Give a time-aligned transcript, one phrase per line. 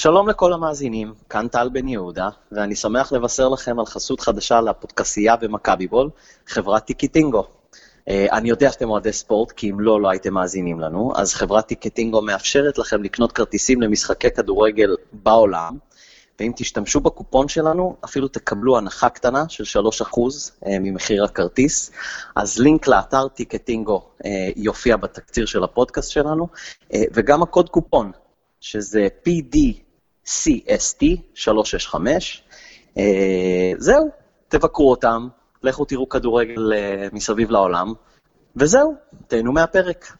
[0.00, 5.36] שלום לכל המאזינים, כאן טל בן יהודה, ואני שמח לבשר לכם על חסות חדשה לפודקסייה
[5.36, 6.10] במכבי בול,
[6.46, 7.44] חברת טיקטינגו.
[8.08, 11.66] אה, אני יודע שאתם אוהדי ספורט, כי אם לא, לא הייתם מאזינים לנו, אז חברת
[11.66, 15.76] טיקטינגו מאפשרת לכם לקנות כרטיסים למשחקי כדורגל בעולם,
[16.40, 20.18] ואם תשתמשו בקופון שלנו, אפילו תקבלו הנחה קטנה של 3%
[20.66, 21.90] אה, ממחיר הכרטיס.
[22.36, 26.48] אז לינק לאתר טיקטינגו אה, יופיע בתקציר של הפודקאסט שלנו,
[27.14, 28.12] וגם הקוד קופון,
[28.60, 29.87] שזה PDCST
[30.28, 32.42] 365.
[33.78, 34.08] זהו,
[34.48, 35.28] תבקרו אותם,
[35.62, 36.74] לכו תראו כדורגל uh,
[37.12, 37.92] מסביב לעולם,
[38.56, 38.94] וזהו,
[39.26, 40.12] תהנו מהפרק.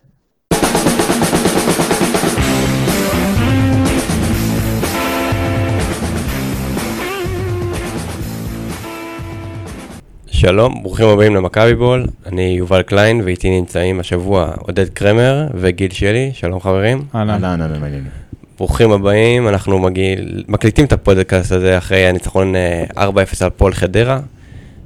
[10.27, 16.31] שלום, ברוכים הבאים למכבי בול, אני יובל קליין ואיתי נמצאים השבוע עודד קרמר וגיל שלי,
[16.35, 17.05] שלום חברים.
[17.15, 18.28] אהלן, אהלן, מעניינים.
[18.59, 22.55] ברוכים הבאים, אנחנו מגיל, מקליטים את הפודקאסט הזה אחרי הניצחון
[22.97, 24.21] 4-0 אה, על פועל חדרה,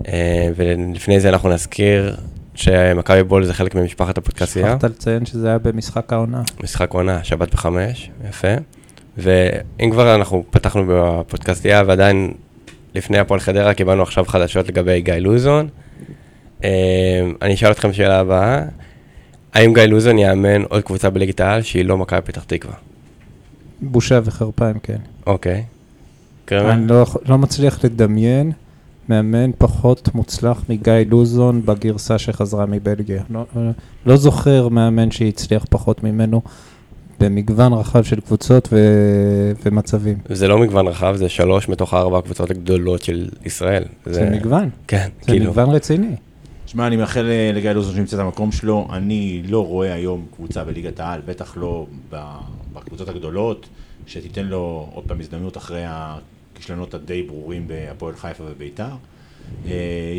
[0.09, 2.17] אה, ולפני זה אנחנו נזכיר
[2.55, 4.67] שמכבי בול זה חלק ממשפחת הפודקאסייה.
[4.67, 6.43] שכחת לציין שזה היה במשחק העונה.
[6.63, 8.55] משחק העונה, שבת בחמש, יפה.
[9.19, 12.33] ואם כבר אנחנו פתחנו בפודקאסייה ועדיין
[12.95, 15.69] לפני הפועל חדרה קיבלנו עכשיו חדשות לגבי גיא לוזון.
[16.65, 16.71] אה,
[17.43, 18.63] אני אשאל אתכם שאלה הבאה,
[19.55, 22.92] האם גיא לוזון יאמן עוד קבוצה בליגת העל שהיא לא מכבי פתח תקווה?
[23.83, 24.99] בושה וחרפה אם כן.
[25.27, 25.65] אוקיי.
[26.53, 28.53] אני לא, לא מצליח לדמיין
[29.09, 33.23] מאמן פחות מוצלח מגיא לוזון בגרסה שחזרה מבלגיה.
[33.31, 33.45] לא,
[34.07, 36.43] לא זוכר מאמן שהצליח פחות ממנו
[37.21, 38.79] במגוון רחב של קבוצות ו...
[39.65, 40.19] ומצבים.
[40.29, 43.85] זה לא מגוון רחב, זה שלוש מתוך ארבע הקבוצות הגדולות של ישראל.
[44.07, 44.71] זה, זה מגוון.
[44.87, 45.45] כן, זה כאילו.
[45.45, 46.17] מגוון רציני.
[46.67, 48.89] שמע, אני מאחל לגיא לוזון שימצא את המקום שלו.
[48.93, 51.87] אני לא רואה היום קבוצה בליגת העל, בטח לא
[52.75, 53.69] בקבוצות הגדולות,
[54.07, 58.89] שתיתן לו עוד פעם הזדמנות אחרי הכישלונות הדי ברורים בהפועל חיפה וביתר.
[59.67, 59.73] אה,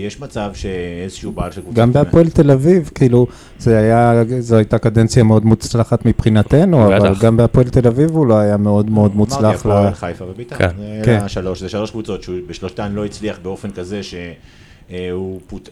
[0.05, 1.81] יש מצב שאיזשהו בעל של קבוצה...
[1.81, 3.27] גם בהפועל תל אביב, כאילו,
[3.59, 8.37] זה היה, זו הייתה קדנציה מאוד מוצלחת מבחינתנו, אבל גם בהפועל תל אביב הוא לא
[8.39, 9.39] היה מאוד מאוד מוצלח.
[9.43, 10.57] אמרתי, הפועל חיפה וביתר.
[10.57, 11.19] כן.
[11.21, 15.69] זה שלוש, זה שלוש קבוצות שבשלושתן לא הצליח באופן כזה שהוא פוט...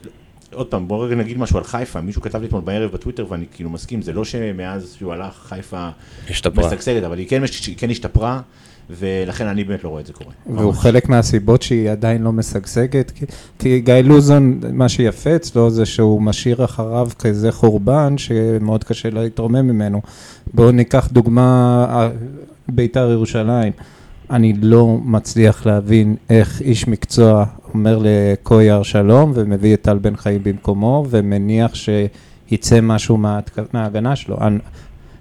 [0.54, 3.46] עוד פעם, בואו רגע נגיד משהו על חיפה, מישהו כתב לי אתמול בערב בטוויטר ואני
[3.52, 5.90] כאילו מסכים, זה לא שמאז שהוא הלך חיפה
[6.56, 7.42] משגשגת, אבל היא כן,
[7.78, 8.42] כן השתפרה.
[9.00, 10.32] ולכן אני באמת לא רואה את זה קורה.
[10.46, 13.26] והוא חלק מהסיבות שהיא עדיין לא משגשגת, כי,
[13.60, 19.68] כי גיא לוזון, מה שיפה אצלו זה שהוא משאיר אחריו כזה חורבן שמאוד קשה להתרומם
[19.68, 20.02] ממנו.
[20.54, 22.10] בואו ניקח דוגמה, אה,
[22.68, 23.74] בית"ר ירושלים.
[24.30, 30.44] אני לא מצליח להבין איך איש מקצוע אומר לקויאר שלום ומביא את טל בן חיים
[30.44, 33.40] במקומו ומניח שיצא משהו מה,
[33.74, 34.38] מההגנה שלו.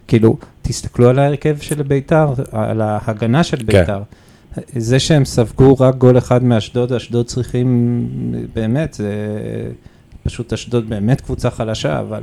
[0.09, 3.66] כאילו, תסתכלו על ההרכב של ביתר, על ההגנה של כן.
[3.66, 4.03] ביתר.
[4.55, 4.81] כן.
[4.81, 8.09] זה שהם ספגו רק גול אחד מאשדוד, אשדוד צריכים,
[8.55, 9.12] באמת, זה
[10.25, 12.22] פשוט אשדוד באמת קבוצה חלשה, אבל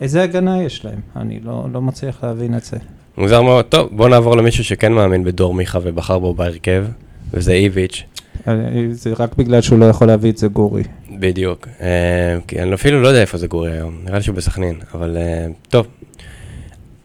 [0.00, 1.00] איזה הגנה יש להם?
[1.16, 2.76] אני לא, לא מצליח להבין את זה.
[3.18, 3.64] מוזר מאוד.
[3.64, 6.84] טוב, בוא נעבור למישהו שכן מאמין בדור מיכה ובחר בו בהרכב,
[7.32, 8.04] וזה איביץ'.
[8.90, 10.82] זה רק בגלל שהוא לא יכול להביא את זה גורי.
[11.18, 11.68] בדיוק.
[11.80, 15.16] אה, כי אני אפילו לא יודע איפה זה גורי היום, נראה לי שהוא בסכנין, אבל
[15.16, 15.86] אה, טוב,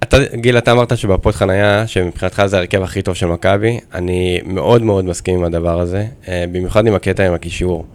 [0.03, 4.81] אתה, גיל, אתה אמרת שבפוד חנייה, שמבחינתך זה ההרכב הכי טוב של מכבי, אני מאוד
[4.81, 7.85] מאוד מסכים עם הדבר הזה, uh, במיוחד עם הקטע עם הקישור.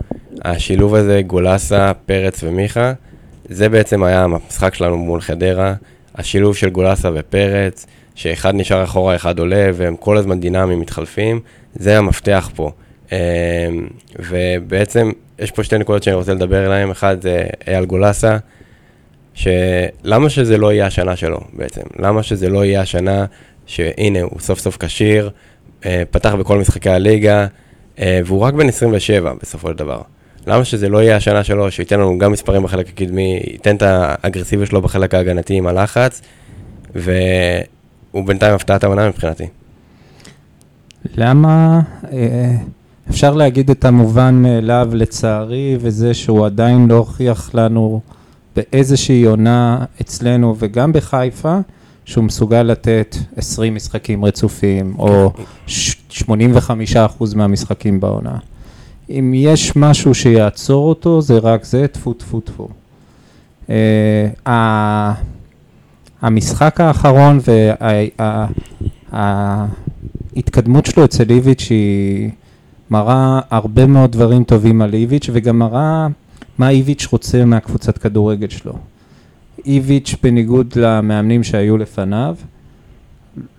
[0.44, 2.92] השילוב הזה, גולסה, פרץ ומיכה,
[3.48, 5.74] זה בעצם היה המשחק שלנו מול חדרה,
[6.14, 11.40] השילוב של גולסה ופרץ, שאחד נשאר אחורה, אחד עולה, והם כל הזמן דינמיים מתחלפים,
[11.74, 12.70] זה המפתח פה.
[13.12, 13.14] Uh,
[14.18, 18.36] ובעצם, יש פה שתי נקודות שאני רוצה לדבר עליהן, אחד זה אייל גולסה,
[19.34, 21.80] שלמה שזה לא יהיה השנה שלו בעצם?
[21.98, 23.24] למה שזה לא יהיה השנה
[23.66, 25.30] שהנה, הוא סוף סוף כשיר,
[25.86, 27.46] אה, פתח בכל משחקי הליגה,
[27.98, 30.02] אה, והוא רק בן 27 בסופו של דבר.
[30.46, 34.68] למה שזה לא יהיה השנה שלו, שייתן לנו גם מספרים בחלק הקדמי, ייתן את האגרסיביות
[34.68, 36.22] שלו בחלק ההגנתי עם הלחץ,
[36.94, 39.46] והוא בינתיים הפתעת העונה מבחינתי.
[41.14, 41.80] למה?
[43.10, 48.00] אפשר להגיד את המובן מאליו לצערי, וזה שהוא עדיין לא הוכיח לנו
[48.56, 51.58] באיזושהי עונה אצלנו וגם בחיפה,
[52.04, 55.32] שהוא מסוגל לתת 20 משחקים רצופים, או
[55.66, 58.36] 85 אחוז מהמשחקים בעונה.
[59.10, 62.68] אם יש משהו שיעצור אותו, זה רק זה, טפו טפו טפו.
[63.68, 63.70] Uh,
[66.22, 67.38] המשחק האחרון
[69.12, 72.30] וההתקדמות שלו אצל איביץ' היא
[72.92, 76.06] מראה הרבה מאוד דברים טובים על איביץ' וגם מראה
[76.58, 78.72] מה איביץ' רוצה מהקבוצת כדורגל שלו.
[79.66, 82.34] איביץ', בניגוד למאמנים שהיו לפניו,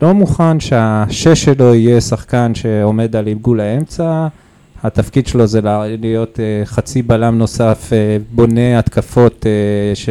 [0.01, 4.27] לא מוכן שהשש שלו יהיה שחקן שעומד על עיגול האמצע,
[4.83, 5.61] התפקיד שלו זה
[6.01, 10.09] להיות uh, חצי בלם נוסף, uh, בונה התקפות uh, ש...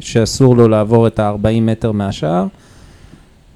[0.00, 2.46] שאסור לו לעבור את ה-40 מטר מהשאר.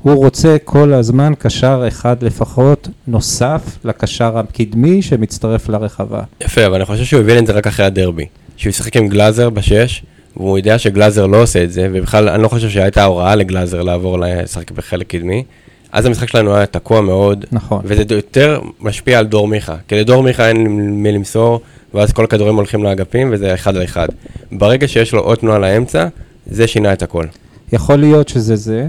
[0.02, 6.20] הוא רוצה כל הזמן קשר אחד לפחות נוסף לקשר הקדמי שמצטרף לרחבה.
[6.40, 8.26] יפה, אבל אני חושב שהוא הבין את זה רק אחרי הדרבי.
[8.56, 10.02] שהוא ישחק עם גלאזר בשש,
[10.36, 14.18] והוא יודע שגלאזר לא עושה את זה, ובכלל אני לא חושב שהייתה הוראה לגלאזר לעבור
[14.20, 15.44] לשחק בחלק קדמי.
[15.92, 17.80] אז המשחק שלנו היה תקוע מאוד, נכון.
[17.84, 20.66] וזה יותר משפיע על דור מיכה, כי לדור מיכה אין
[21.02, 21.60] מי למסור,
[21.94, 24.06] ואז כל הכדורים הולכים לאגפים, וזה אחד על אחד.
[24.52, 26.06] ברגע שיש לו עוד תנועה לאמצע,
[26.46, 27.24] זה שינה את הכל.
[27.72, 28.88] יכול להיות שזה זה,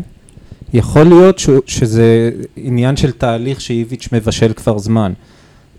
[0.73, 5.13] יכול להיות ש, שזה עניין של תהליך שאיביץ' מבשל כבר זמן.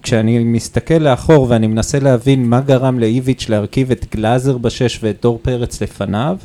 [0.03, 5.39] כשאני מסתכל לאחור ואני מנסה להבין מה גרם לאיביץ' להרכיב את גלאזר בשש ואת דור
[5.43, 6.37] פרץ לפניו,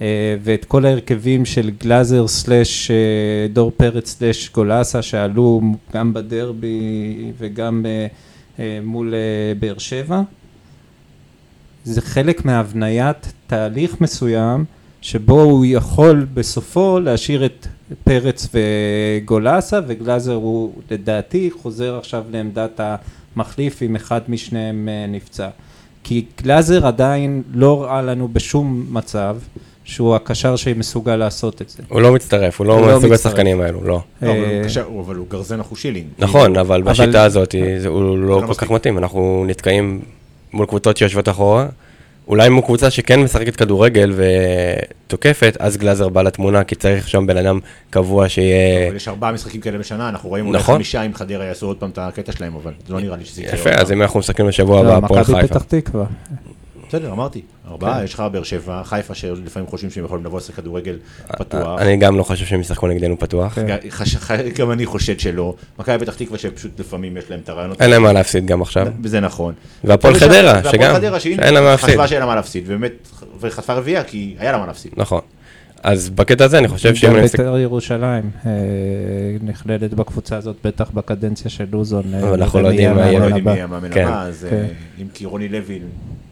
[0.00, 2.96] אה, ואת כל ההרכבים של גלאזר סלאש אה,
[3.52, 5.60] דור פרץ סלאש גולאסה שעלו
[5.92, 7.86] גם בדרבי וגם
[8.58, 9.14] אה, מול
[9.60, 10.22] באר שבע.
[11.84, 14.64] זה חלק מהבניית תהליך מסוים
[15.06, 17.66] שבו הוא יכול בסופו להשאיר את
[18.04, 22.80] פרץ וגולאסה וגלאזר הוא לדעתי חוזר עכשיו לעמדת
[23.36, 25.48] המחליף אם אחד משניהם נפצע.
[26.04, 29.36] כי גלאזר עדיין לא ראה לנו בשום מצב
[29.84, 31.82] שהוא הקשר שמסוגל לעשות את זה.
[31.88, 34.00] הוא לא מצטרף, הוא לא, לא מסוג השחקנים האלו, לא.
[34.22, 34.32] לא
[35.00, 36.04] אבל הוא גרזן החושילי.
[36.18, 37.54] נכון, אבל בשיטה הזאת
[37.86, 40.00] הוא לא, לא כל כך מתאים, אנחנו נתקעים
[40.52, 41.66] מול קבוצות שיושבות אחורה.
[42.28, 47.36] אולי מול קבוצה שכן משחקת כדורגל ותוקפת, אז גלאזר בא לתמונה, כי צריך שם בן
[47.36, 48.94] אדם קבוע שיהיה...
[48.94, 50.74] יש ארבעה משחקים כאלה בשנה, אנחנו רואים אולי נכון.
[50.74, 53.42] חמישה אם חדרה יעשו עוד פעם את הקטע שלהם, אבל זה לא נראה לי שזה
[53.42, 53.54] יקרה.
[53.54, 55.38] יפה, אז אם אנחנו מסתכלים בשבוע הבא, הפועל חיפה.
[55.38, 56.04] מכבי פתח תקווה.
[56.88, 58.04] בסדר, אמרתי, ארבעה, כן.
[58.04, 60.98] יש לך באר שבע, חיפה שלפעמים חושבים שהם יכולים לבוא לשחק כדורגל
[61.38, 61.80] פתוח.
[61.80, 63.54] אני גם לא חושב שהם ישחקו נגדנו פתוח.
[63.54, 63.78] כן.
[64.56, 65.54] גם אני חושד שלא.
[65.78, 67.82] מכבי פתח תקווה שפשוט לפעמים יש להם את הרעיונות.
[67.82, 68.86] אין להם מה להפסיד גם עכשיו.
[69.02, 69.54] וזה נכון.
[69.84, 70.96] והפועל חדרה, שגם,
[71.38, 71.90] אין להם מה להפסיד.
[71.90, 73.08] חשבה שאין לה מה להפסיד, ובאמת,
[73.40, 74.92] וחטפה רביעייה, כי היה לה מה להפסיד.
[74.96, 75.20] נכון.
[75.86, 77.08] אז בקטע הזה אני חושב שאם...
[77.08, 78.50] גם בית"ר ירושלים אה,
[79.42, 82.04] נכללת בקבוצה הזאת, בטח בקדנציה של לוזון.
[82.14, 83.24] אה, אבל אנחנו לא יודעים מה יהיה
[83.64, 84.66] המאמן הבא, אז אה,
[85.02, 85.80] אם כי רוני לוי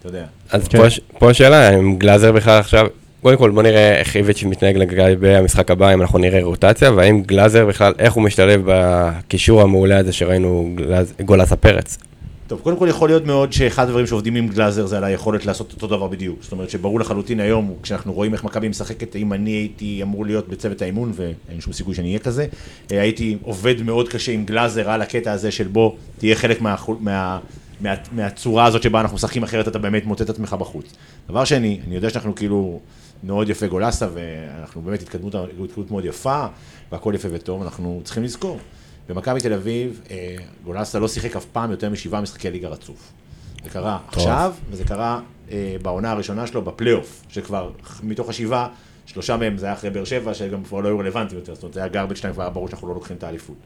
[0.00, 0.24] אתה יודע.
[0.50, 0.82] אז פה,
[1.18, 2.86] פה השאלה, אם גלאזר בכלל עכשיו,
[3.22, 7.22] קודם כל בוא נראה איך איביץ' מתנהג לגבי המשחק הבא, אם אנחנו נראה רוטציה, והאם
[7.26, 10.76] גלאזר בכלל, איך הוא משתלב בקישור המעולה הזה שראינו
[11.24, 11.98] גולסה פרץ.
[12.46, 15.72] טוב, קודם כל יכול להיות מאוד שאחד הדברים שעובדים עם גלאזר זה על היכולת לעשות
[15.72, 16.38] אותו דבר בדיוק.
[16.42, 20.48] זאת אומרת שברור לחלוטין היום, כשאנחנו רואים איך מכבי משחקת, אם אני הייתי אמור להיות
[20.48, 22.46] בצוות האימון, ואין שום סיכוי שאני אהיה כזה,
[22.92, 26.74] אה, הייתי עובד מאוד קשה עם גלאזר על הקטע הזה של בוא, תהיה חלק מה,
[27.00, 27.38] מה,
[27.80, 30.86] מה, מהצורה הזאת שבה אנחנו משחקים, אחרת אתה באמת מוצא את עצמך בחוץ.
[31.28, 32.80] דבר שני, אני יודע שאנחנו כאילו
[33.24, 36.46] מאוד יפה גולסה, ואנחנו באמת התקדמות, התקדמות מאוד יפה,
[36.92, 38.58] והכל יפה וטוב, אנחנו צריכים לזכור.
[39.08, 43.12] במכבי תל אביב, אה, גולסה לא שיחק אף פעם יותר משבעה משחקי ליגה רצוף.
[43.64, 44.22] זה קרה טוב.
[44.22, 45.20] עכשיו, וזה קרה
[45.50, 47.70] אה, בעונה הראשונה שלו בפלייאוף, שכבר
[48.02, 48.68] מתוך השבעה,
[49.06, 51.74] שלושה מהם זה היה אחרי באר שבע, שגם כבר לא היו רלוונטיים יותר, זאת אומרת,
[51.74, 53.56] זה היה גרבג' שלהם, כבר היה ברור שאנחנו לא לוקחים את האליפות.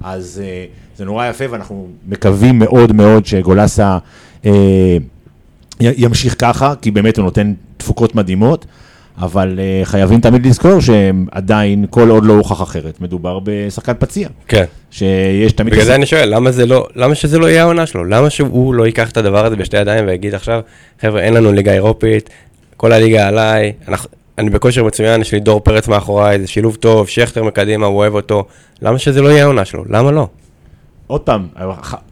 [0.00, 0.66] אז אה,
[0.96, 3.98] זה נורא יפה, ואנחנו מקווים מאוד מאוד שגולסה
[4.44, 4.96] אה,
[5.80, 8.66] ימשיך ככה, כי באמת הוא נותן תפוקות מדהימות.
[9.18, 14.28] אבל uh, חייבים תמיד לזכור שהם עדיין, כל עוד לא הוכח אחרת, מדובר בשחקן פציע.
[14.48, 14.64] כן.
[14.90, 15.72] שיש תמיד...
[15.72, 18.04] בגלל זה אני שואל, למה זה לא, למה שזה לא יהיה העונה שלו?
[18.04, 20.60] למה שהוא לא ייקח את הדבר הזה בשתי ידיים ויגיד עכשיו,
[21.00, 22.30] חבר'ה, אין לנו ליגה אירופית,
[22.76, 27.08] כל הליגה עליי, אנחנו, אני בכושר מצוין, יש לי דור פרץ מאחוריי, זה שילוב טוב,
[27.08, 28.44] שכטר מקדימה, הוא אוהב אותו,
[28.82, 29.84] למה שזה לא יהיה העונה שלו?
[29.88, 30.28] למה לא?
[31.06, 31.46] עוד פעם,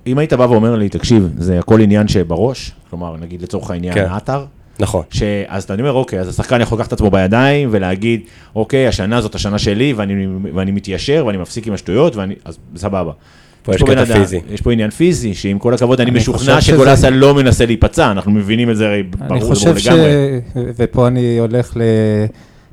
[0.07, 4.07] אם היית בא ואומר לי, תקשיב, זה הכל עניין שבראש, כלומר, נגיד לצורך העניין, כן.
[4.09, 4.45] האתר,
[4.81, 5.03] נכון.
[5.49, 8.21] אז אתה אומר, אוקיי, אז השחקן יכול לקחת את עצמו בידיים ולהגיד,
[8.55, 13.13] אוקיי, השנה זאת השנה שלי, ואני, ואני מתיישר, ואני מפסיק עם השטויות, ואני, אז סבבה.
[13.63, 14.41] פה יש קטע פיזי.
[14.51, 17.11] יש פה עניין פיזי, שעם כל הכבוד, אני, אני משוכנע שגולסה שזה...
[17.11, 19.41] לא מנסה להיפצע, אנחנו מבינים את זה הרי ברור לגמרי.
[19.41, 19.89] אני חושב ש...
[20.57, 21.77] ופה אני הולך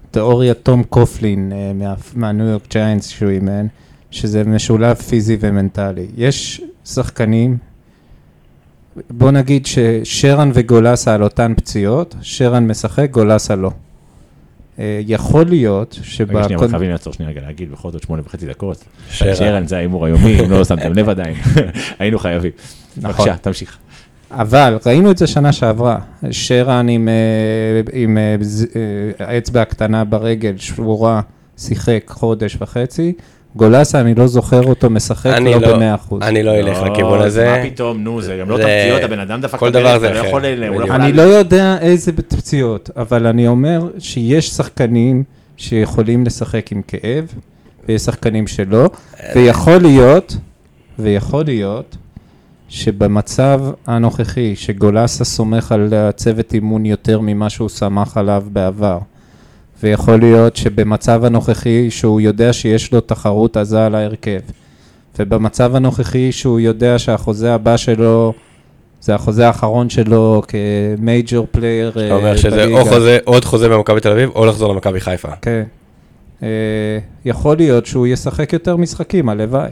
[0.09, 3.65] לתיאוריית תום קופלין אה, מהניו יורק ג'יינטס שהוא אימן,
[4.11, 6.05] שזה משולב פיזי ומנטלי.
[6.17, 7.57] יש שחקנים
[9.09, 13.71] בוא נגיד ששרן וגולסה על אותן פציעות, שרן משחק, גולסה לא.
[14.79, 16.31] אה, יכול להיות שב...
[16.31, 18.83] רגע שנייה, חייבים לעצור שנייה רגע להגיד, בכל זאת שמונה וחצי דקות.
[19.09, 21.35] שרן זה ההימור היומי, אם לא שמתם לב עדיין,
[21.99, 22.51] היינו חייבים.
[22.97, 23.11] נכון.
[23.11, 23.77] בבקשה, תמשיך.
[24.31, 25.97] אבל ראינו את זה שנה שעברה,
[26.31, 28.35] שרן עם, אה, עם אה,
[29.19, 31.21] האצבע הקטנה ברגל, שבורה,
[31.57, 33.13] שיחק חודש וחצי,
[33.55, 36.21] גולסה, אני לא זוכר אותו משחק לא, לא במאה אחוז.
[36.21, 37.55] אני לא אלך לא, לכיוון הזה.
[37.57, 40.37] מה פתאום, נו, זה גם לא פציעות, הבן אדם דפק כל דבר זה אחר.
[40.95, 45.23] אני לא יודע איזה פציעות, אבל אני אומר שיש שחקנים
[45.57, 47.33] שיכולים לשחק עם כאב,
[47.87, 48.89] ויש שחקנים שלא,
[49.35, 50.37] ויכול להיות,
[50.99, 51.97] ויכול להיות,
[52.69, 58.99] שבמצב הנוכחי, שגולסה סומך על הצוות אימון יותר ממה שהוא סמך עליו בעבר,
[59.83, 64.39] ויכול להיות שבמצב הנוכחי, שהוא יודע שיש לו תחרות עזה על ההרכב,
[65.19, 68.33] ובמצב הנוכחי שהוא יודע שהחוזה הבא שלו
[69.01, 72.07] זה החוזה האחרון שלו כ major player בליגה.
[72.07, 75.27] אתה אומר שזה או חוזה, עוד חוזה במכבי תל אביב, או לחזור למכבי חיפה.
[75.41, 75.63] כן.
[76.43, 76.47] אה,
[77.25, 79.71] יכול להיות שהוא ישחק יותר משחקים, הלוואי.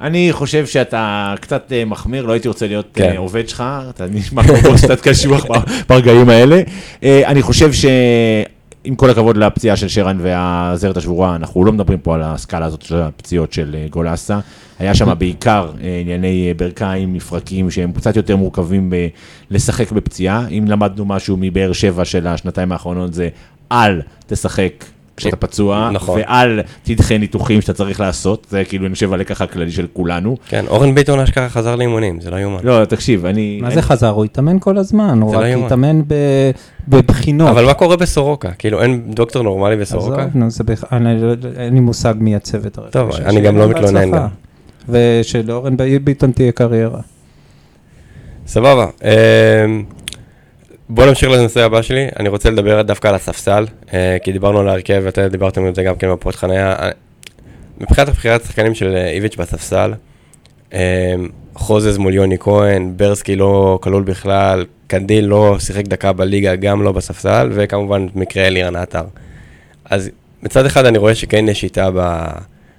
[0.00, 3.14] אני חושב שאתה קצת אה, מחמיר, לא הייתי רוצה להיות כן.
[3.16, 5.44] עובד שלך, אתה נשמע כמו קצת קשוח
[5.88, 6.62] ברגעים האלה.
[7.02, 7.86] אני חושב ש...
[8.86, 12.82] עם כל הכבוד לפציעה של שרן והזרת השבורה, אנחנו לא מדברים פה על הסקאלה הזאת
[12.82, 14.38] של הפציעות של אה, גולסה.
[14.78, 19.08] היה שם בעיקר אה, ענייני אה, ברכיים, מפרקים, שהם קצת יותר מורכבים ב-
[19.50, 20.48] לשחק בפציעה.
[20.48, 23.28] אם למדנו משהו מבאר שבע של השנתיים האחרונות, זה
[23.72, 24.84] אל תשחק
[25.16, 26.20] כשאתה פצוע, נכון.
[26.20, 30.36] ואל תדחה ניתוחים שאתה צריך לעשות, זה כאילו, אני חושב, הלקח הכללי של כולנו.
[30.48, 32.58] כן, אורן ביטון אשכרה חזר לאימונים, זה לא יאומן.
[32.62, 33.58] לא, תקשיב, אני...
[33.62, 34.08] מה זה חזר?
[34.08, 36.00] הוא התאמן כל הזמן, הוא לא רק התאמן
[36.88, 37.48] בבחינות.
[37.48, 38.50] אבל מה קורה בסורוקה?
[38.50, 40.22] כאילו, אין דוקטור נורמלי בסורוקה?
[40.22, 40.48] עזוב, נו,
[41.26, 42.90] לא- אין לי מושג מי הצוות הרפואי.
[42.92, 44.26] טוב, אני גם לא מתלונן גם.
[44.88, 47.00] ושלאורן ביטון תהיה קריירה.
[48.46, 48.86] סבבה.
[50.88, 54.68] בוא נמשיך לנושא הבא שלי, אני רוצה לדבר דווקא על הספסל, אה, כי דיברנו על
[54.68, 56.72] ההרכב ואתם דיברתם על זה גם כן בפרוט חניה.
[56.72, 56.90] אה,
[57.80, 59.94] מבחינת הבחירת השחקנים של אה, איביץ' בספסל,
[61.54, 66.92] חוזז מול יוני כהן, ברסקי לא כלול בכלל, קנדיל לא שיחק דקה בליגה, גם לא
[66.92, 69.04] בספסל, וכמובן מקרה אלירן עטר.
[69.84, 70.10] אז
[70.42, 71.90] מצד אחד אני רואה שכן יש שיטה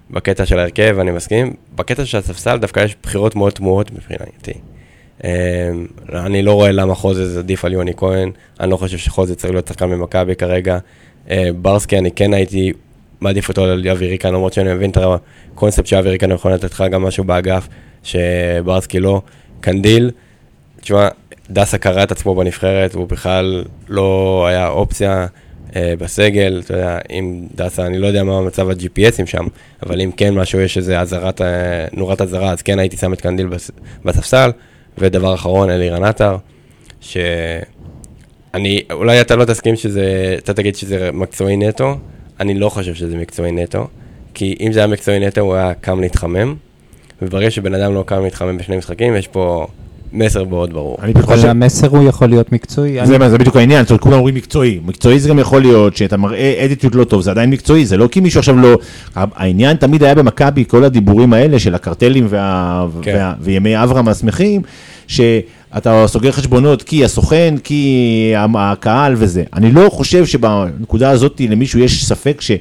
[0.10, 1.54] בקטע של ההרכב, אני מסכים.
[1.76, 4.54] בקטע של הספסל דווקא יש בחירות מאוד תמוהות מבחינתי.
[5.24, 5.30] אמ,
[6.14, 9.68] אני לא רואה למה חוזז עדיף על יוני כהן, אני לא חושב שחוזז צריך להיות
[9.68, 10.78] שחקן במכבי כרגע.
[11.30, 12.74] אה, ברסקי, אני כן הייתי
[13.22, 14.98] מעדיף אותו על אבי ריקן, למרות שאני מבין את
[15.54, 17.68] הקונספט שאבי ריקן יכול לתת לך גם משהו באגף,
[18.04, 19.22] שברסקי לא.
[19.60, 20.12] קנדיל,
[20.82, 21.08] תשמע,
[21.50, 25.28] דסה קרע את עצמו בנבחרת, והוא בכלל לא היה אופציה
[25.76, 29.48] אה, בסגל, אתה יודע, אם דסה, אני לא יודע מה מצב ה-GPSים שם,
[29.84, 33.22] אבל אם כן משהו, יש איזה אזהרת, אה, נורת אזהרה, אז כן הייתי שם את
[33.22, 33.48] קנדיל
[34.06, 34.52] בספסל.
[34.98, 36.38] ודבר אחרון, אלירן עטר,
[37.02, 41.96] שאני, אולי אתה לא תסכים שזה, אתה תגיד שזה מקצועי נטו,
[42.40, 43.88] אני לא חושב שזה מקצועי נטו,
[44.34, 46.56] כי אם זה היה מקצועי נטו, הוא היה קם להתחמם,
[47.22, 49.68] וברגע שבן אדם לא קם להתחמם בשני משחקים, יש פה
[50.14, 50.98] מסר מאוד ברור.
[51.28, 53.06] אבל המסר הוא יכול להיות מקצועי.
[53.06, 53.30] זה, אני...
[53.30, 54.80] זה בדיוק העניין, זאת אומרת, כולם אומרים מקצועי.
[54.86, 58.08] מקצועי זה גם יכול להיות שאתה מראה אדיטיות לא טוב, זה עדיין מקצועי, זה לא
[58.08, 58.78] כי מישהו עכשיו לא...
[59.16, 62.86] העניין תמיד היה במכבי, כל הדיבורים האלה של הקרטלים וה...
[63.02, 63.16] כן.
[63.16, 63.34] וה...
[63.42, 64.62] וימי אברהם השמחים,
[65.08, 69.44] שאתה סוגר חשבונות כי הסוכן, כי הקהל וזה.
[69.54, 72.52] אני לא חושב שבנקודה הזאת למישהו יש ספק ש...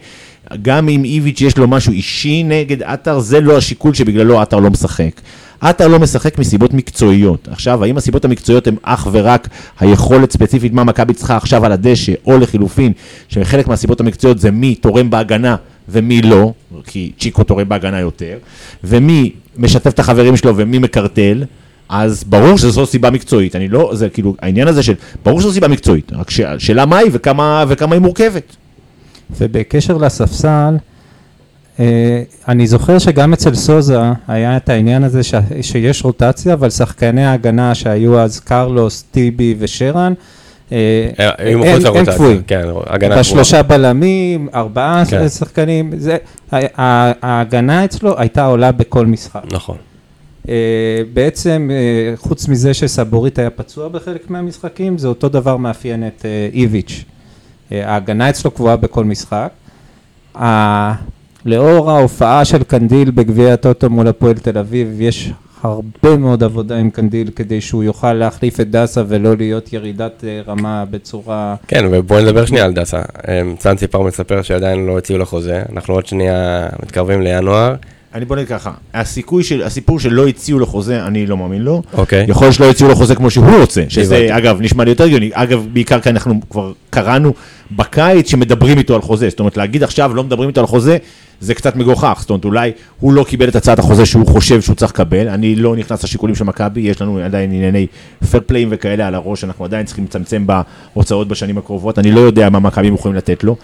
[0.63, 4.71] גם אם איביץ' יש לו משהו אישי נגד עטר, זה לא השיקול שבגללו עטר לא
[4.71, 5.21] משחק.
[5.61, 7.49] עטר לא משחק מסיבות מקצועיות.
[7.51, 9.49] עכשיו, האם הסיבות המקצועיות הן אך ורק
[9.81, 12.93] היכולת ספציפית מה מכבי צריכה עכשיו על הדשא, או לחילופין,
[13.29, 15.57] שחלק מהסיבות המקצועיות זה מי תורם בהגנה
[15.89, 16.53] ומי לא,
[16.87, 18.39] כי צ'יקו תורם בהגנה יותר,
[18.85, 21.45] ומי משתף את החברים שלו ומי מקרטל,
[21.89, 25.69] אז ברור שזו סיבה מקצועית, אני לא, זה כאילו, העניין הזה של, ברור שזו סיבה
[25.69, 28.57] מקצועית, רק שאלה מה היא וכמה, וכמה היא מורכבת.
[29.31, 30.77] ובקשר לספסל,
[31.81, 37.25] אה, אני זוכר שגם אצל סוזה היה את העניין הזה ש, שיש רוטציה, אבל שחקני
[37.25, 40.13] ההגנה שהיו אז קרלוס, טיבי ושרן,
[40.73, 42.43] אה, הם קבועים.
[42.47, 42.65] כן,
[43.19, 45.29] בשלושה בלמים, ארבעה כן.
[45.29, 46.17] שחקנים, זה,
[46.53, 49.43] ההגנה אצלו הייתה עולה בכל משחק.
[49.53, 49.77] נכון.
[50.49, 50.55] אה,
[51.15, 51.71] בעצם,
[52.17, 57.05] חוץ מזה שסבורית היה פצוע בחלק מהמשחקים, זה אותו דבר מאפיין את איביץ'.
[57.71, 59.51] ההגנה אצלו קבועה בכל משחק.
[61.45, 65.33] לאור ההופעה של קנדיל בגביע הטוטו מול הפועל תל אביב, יש
[65.63, 70.41] הרבה מאוד עבודה עם קנדיל כדי שהוא יוכל להחליף את דסה ולא להיות ירידת אה,
[70.47, 71.55] רמה בצורה...
[71.69, 73.03] כן, ובואי נדבר שנייה על דסה.
[73.59, 77.75] צאן אה, ציפר מספר שעדיין לא הציעו לו חוזה, אנחנו עוד שנייה מתקרבים לינואר.
[78.17, 81.83] אני בוא נגיד ככה, הסיכוי של, הסיפור שלא הציעו לו חוזה, אני לא מאמין לו.
[81.93, 82.27] אוקיי.
[82.29, 85.31] יכול להיות שלא הציעו לו חוזה כמו שהוא רוצה, שזה אגב נשמע לי יותר הגיוני.
[85.33, 87.33] אגב, בעיקר כי אנחנו כבר קראנו
[87.77, 89.29] בקיץ שמדברים איתו על חוזה.
[89.29, 90.97] זאת אומרת, להגיד עכשיו לא מדברים איתו על חוזה,
[91.41, 92.19] זה קצת מגוחך.
[92.21, 95.29] זאת אומרת, אולי הוא לא קיבל את הצעת החוזה שהוא חושב שהוא צריך לקבל.
[95.29, 97.87] אני לא נכנס לשיקולים של מכבי, יש לנו עדיין ענייני
[98.31, 101.99] פייר פליים וכאלה על הראש, אנחנו עדיין צריכים לצמצם בהוצאות בשנים הקרובות.
[101.99, 103.57] אני לא יודע מה מכבי יכולים לתת לו.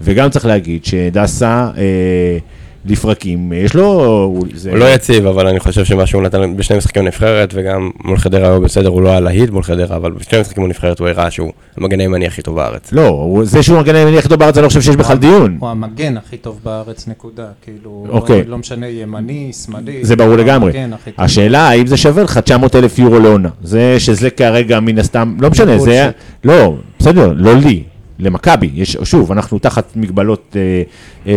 [0.00, 1.70] וגם צריך להגיד שדסה...
[1.76, 2.38] אה,
[2.86, 3.84] לפרקים, יש לו...
[3.84, 4.46] הוא
[4.78, 8.64] לא יציב, אבל אני חושב שמה שהוא נתן בשני משחקים נבחרת, וגם מול חדרה הוא
[8.64, 12.00] בסדר, הוא לא היה להיט מול חדרה, אבל בשני משחקים נבחרת הוא הראה שהוא המגן
[12.00, 12.92] הימני הכי טוב בארץ.
[12.92, 15.56] לא, זה שהוא המגן הימני הכי טוב בארץ, אני לא חושב שיש בכלל דיון.
[15.60, 17.46] הוא המגן הכי טוב בארץ, נקודה.
[17.62, 18.44] כאילו, אוקיי.
[18.44, 20.04] לא משנה ימני, שמאלי.
[20.04, 20.72] זה ברור לגמרי.
[21.18, 23.48] השאלה, האם זה שווה לך 900 אלף יורו לעונה?
[23.62, 26.10] זה שזה כרגע מן הסתם, לא משנה, זה...
[26.44, 27.82] לא, בסדר, לא לי.
[28.18, 30.56] למכבי, יש, שוב, אנחנו תחת מגבלות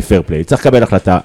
[0.07, 1.17] פייר uh, פליי, צריך לקבל החלטה.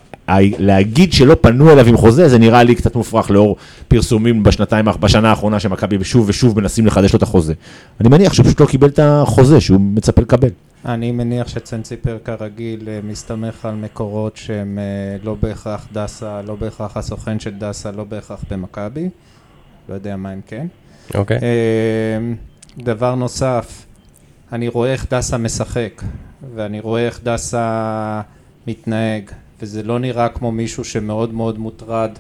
[0.58, 3.56] להגיד שלא פנו אליו עם חוזה, זה נראה לי קצת מופרך לאור
[3.88, 7.54] פרסומים בשנתיים, בשנה האחרונה שמכבי שוב ושוב מנסים לחדש לו את החוזה.
[8.00, 10.48] אני מניח שהוא פשוט לא קיבל את החוזה שהוא מצפה לקבל.
[10.84, 16.96] אני מניח שצנציפר כרגיל אה, מסתמך על מקורות שהם אה, לא בהכרח דסה, לא בהכרח
[16.96, 19.08] הסוכן של דסה, לא בהכרח במכבי.
[19.88, 20.66] לא יודע מה הם כן.
[21.14, 21.38] אוקיי.
[21.38, 21.42] Okay.
[22.78, 23.86] דבר נוסף,
[24.52, 26.02] אני רואה איך דסה משחק,
[26.54, 28.20] ואני רואה איך דסה
[28.66, 29.30] מתנהג,
[29.62, 32.10] וזה לא נראה כמו מישהו שמאוד מאוד מוטרד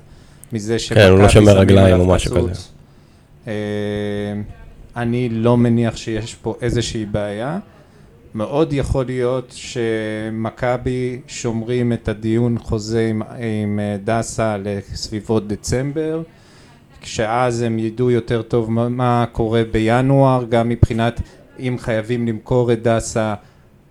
[0.52, 2.60] מזה שמכבי כן, הוא לא שומר רגליים או משהו כזה.
[3.46, 3.52] אה,
[4.96, 7.58] אני לא מניח שיש פה איזושהי בעיה.
[8.34, 16.22] מאוד יכול להיות שמכבי שומרים את הדיון חוזה עם, עם אה, דסה לסביבות דצמבר,
[17.00, 21.20] כשאז הם ידעו יותר טוב מה, מה קורה בינואר, גם מבחינת
[21.58, 23.34] אם חייבים למכור את דסה,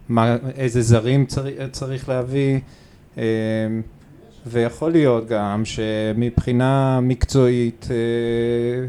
[0.09, 2.59] מה, איזה זרים צריך, צריך להביא,
[4.45, 7.95] ויכול להיות גם שמבחינה מקצועית אה,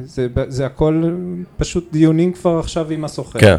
[0.04, 1.16] זה, זה הכל
[1.56, 3.40] פשוט דיונים כבר עכשיו עם הסוחר.
[3.40, 3.56] כן.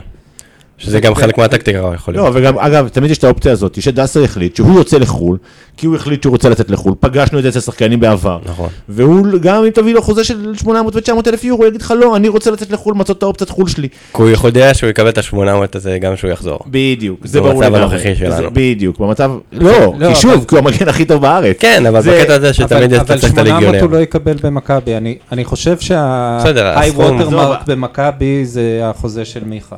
[0.83, 2.35] שזה גם חלק מהטקטיקה, יכול להיות.
[2.35, 5.37] לא, וגם, אגב, תמיד יש את האופציה הזאת, שדסה החליט שהוא יוצא לחו"ל,
[5.77, 8.39] כי הוא החליט שהוא רוצה לצאת לחו"ל, פגשנו את זה אצל שחקנים בעבר.
[8.45, 8.69] נכון.
[8.89, 12.15] והוא, גם אם תביא לו חוזה של 800 ו-900 אלף יורו, הוא יגיד לך, לא,
[12.15, 13.87] אני רוצה לצאת לחו"ל, מצות את האופציית חו"ל שלי.
[14.13, 15.37] כי הוא יודע שהוא יקבל את ה-800
[15.73, 16.59] הזה גם כשהוא יחזור.
[16.67, 17.79] בדיוק, זה ברור לגמרי.
[17.79, 18.49] במצב הנוכחי שלנו.
[18.53, 21.57] בדיוק, במצב, לא, לא כי שוב, כי הוא המגן הכי טוב בארץ.
[21.59, 23.69] כן, אבל בקטע הזה שתמיד יש את הליגיונר.
[23.69, 24.91] אבל 800 הוא לא יקבל במכבי,
[25.31, 29.75] אני חושב שה-high watermark במכבי זה החוזה של מיכה.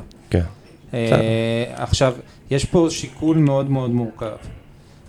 [1.10, 1.16] כן.
[1.16, 2.14] אה, עכשיו,
[2.52, 4.36] יש פה שיקול מאוד מאוד מורכב.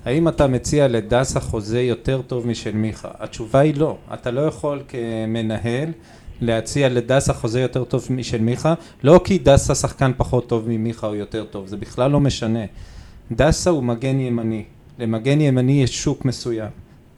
[0.04, 3.08] האם אתה מציע לדסה חוזה יותר טוב משל מיכה?
[3.18, 3.96] התשובה היא לא.
[4.14, 5.92] אתה לא יכול כמנהל
[6.40, 11.14] להציע לדסה חוזה יותר טוב משל מיכה, לא כי דסה שחקן פחות טוב ממיכה או
[11.14, 12.64] יותר טוב, זה בכלל לא משנה.
[13.32, 14.64] דסה הוא מגן ימני.
[14.98, 16.70] למגן ימני יש שוק מסוים.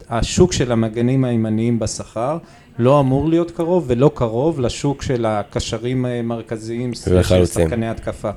[0.08, 2.38] השוק של המגנים הימניים בשכר
[2.78, 8.30] לא אמור להיות קרוב ולא קרוב לשוק של הקשרים המרכזיים של שחקני התקפה.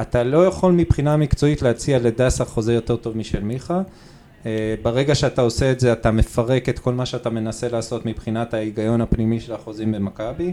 [0.00, 3.82] אתה לא יכול מבחינה מקצועית להציע לדסה חוזה יותר טוב משל מיכה.
[4.46, 8.54] אה, ברגע שאתה עושה את זה אתה מפרק את כל מה שאתה מנסה לעשות מבחינת
[8.54, 10.52] ההיגיון הפנימי של החוזים במכבי.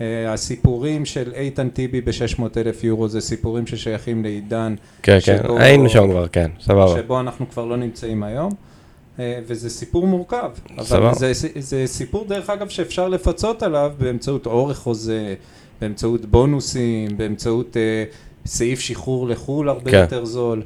[0.00, 4.74] אה, הסיפורים של איתן טיבי ב-600 אלף יורו זה סיפורים ששייכים לעידן.
[5.02, 6.94] כן, כן, היינו שם כבר, כן, סבבה.
[6.96, 8.52] שבו אנחנו כבר לא נמצאים היום.
[9.18, 10.50] אה, וזה סיפור מורכב.
[10.78, 15.34] אבל זה, זה סיפור דרך אגב שאפשר לפצות עליו באמצעות אורך חוזה,
[15.80, 17.76] באמצעות בונוסים, באמצעות
[18.46, 20.00] סעיף שחרור לחו"ל הרבה כן.
[20.00, 20.62] יותר זול,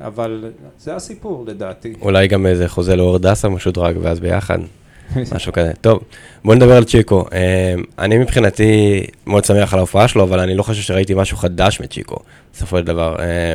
[0.00, 0.44] אבל
[0.78, 1.94] זה הסיפור לדעתי.
[2.02, 4.58] אולי גם איזה חוזה לאור דסה משודרג ואז ביחד,
[5.34, 5.72] משהו כזה.
[5.80, 6.00] טוב,
[6.44, 7.24] בוא נדבר על צ'יקו.
[7.32, 11.80] אה, אני מבחינתי מאוד שמח על ההופעה שלו, אבל אני לא חושב שראיתי משהו חדש
[11.80, 12.16] מצ'יקו,
[12.52, 13.16] בסופו של דבר.
[13.18, 13.54] אה,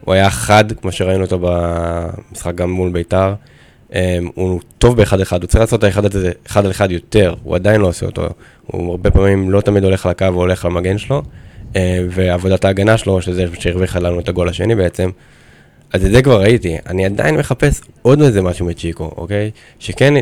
[0.00, 3.34] הוא היה חד, כמו שראינו אותו במשחק גם מול ביתר.
[3.94, 7.34] אה, הוא טוב באחד אחד, הוא צריך לעשות את האחד הזה אחד על אחד יותר,
[7.42, 8.28] הוא עדיין לא עושה אותו.
[8.66, 11.22] הוא הרבה פעמים לא תמיד הולך לקו, הוא הולך למגן שלו.
[11.76, 15.10] אה, ועבודת ההגנה שלו, שזה שהרוויחה לנו את הגול השני בעצם.
[15.92, 19.50] אז את זה כבר ראיתי, אני עדיין מחפש עוד איזה משהו מצ'יקו, אוקיי?
[19.78, 20.14] שכן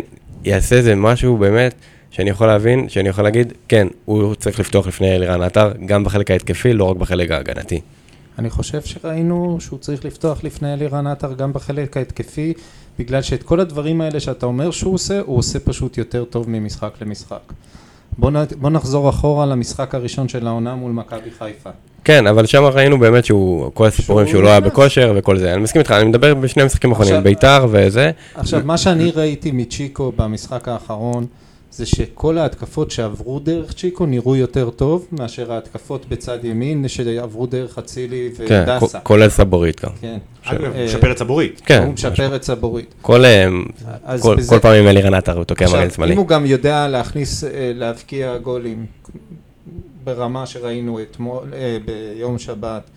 [0.45, 1.75] יעשה איזה משהו באמת,
[2.11, 6.31] שאני יכול להבין, שאני יכול להגיד, כן, הוא צריך לפתוח לפני אלירן עטר, גם בחלק
[6.31, 7.81] ההתקפי, לא רק בחלק ההגנתי.
[8.39, 12.53] אני חושב שראינו שהוא צריך לפתוח לפני אלירן עטר גם בחלק ההתקפי,
[12.99, 16.91] בגלל שאת כל הדברים האלה שאתה אומר שהוא עושה, הוא עושה פשוט יותר טוב ממשחק
[17.01, 17.53] למשחק.
[18.19, 21.71] בוא, נ, בוא נחזור אחורה למשחק הראשון של העונה מול מכבי חיפה.
[22.05, 25.55] כן, אבל שם ראינו באמת שהוא, כל הסיפורים שהוא לא היה בכושר וכל זה.
[25.55, 28.11] אני מסכים איתך, אני מדבר בשני משחקים אחרונים, ביתר וזה.
[28.35, 31.27] עכשיו, מה שאני ראיתי מצ'יקו במשחק האחרון,
[31.77, 37.79] זה שכל ההתקפות שעברו דרך צ'יקו נראו יותר טוב מאשר ההתקפות בצד ימין שעברו דרך
[37.79, 38.79] אצילי ודסה.
[38.93, 39.91] כן, כולל סבורית גם.
[40.01, 40.19] כן.
[40.45, 41.63] אגב, הוא משפר את סבורית.
[41.65, 41.83] כן.
[41.83, 42.95] הוא משפר את סבורית.
[43.03, 46.13] כל פעם עם אלירן עטר הוא תוקע מגן שמאלי.
[46.13, 48.87] אם הוא גם יודע להכניס, אה, להבקיע גולים
[50.05, 52.91] ברמה שראינו אתמול, אה, ביום שבת,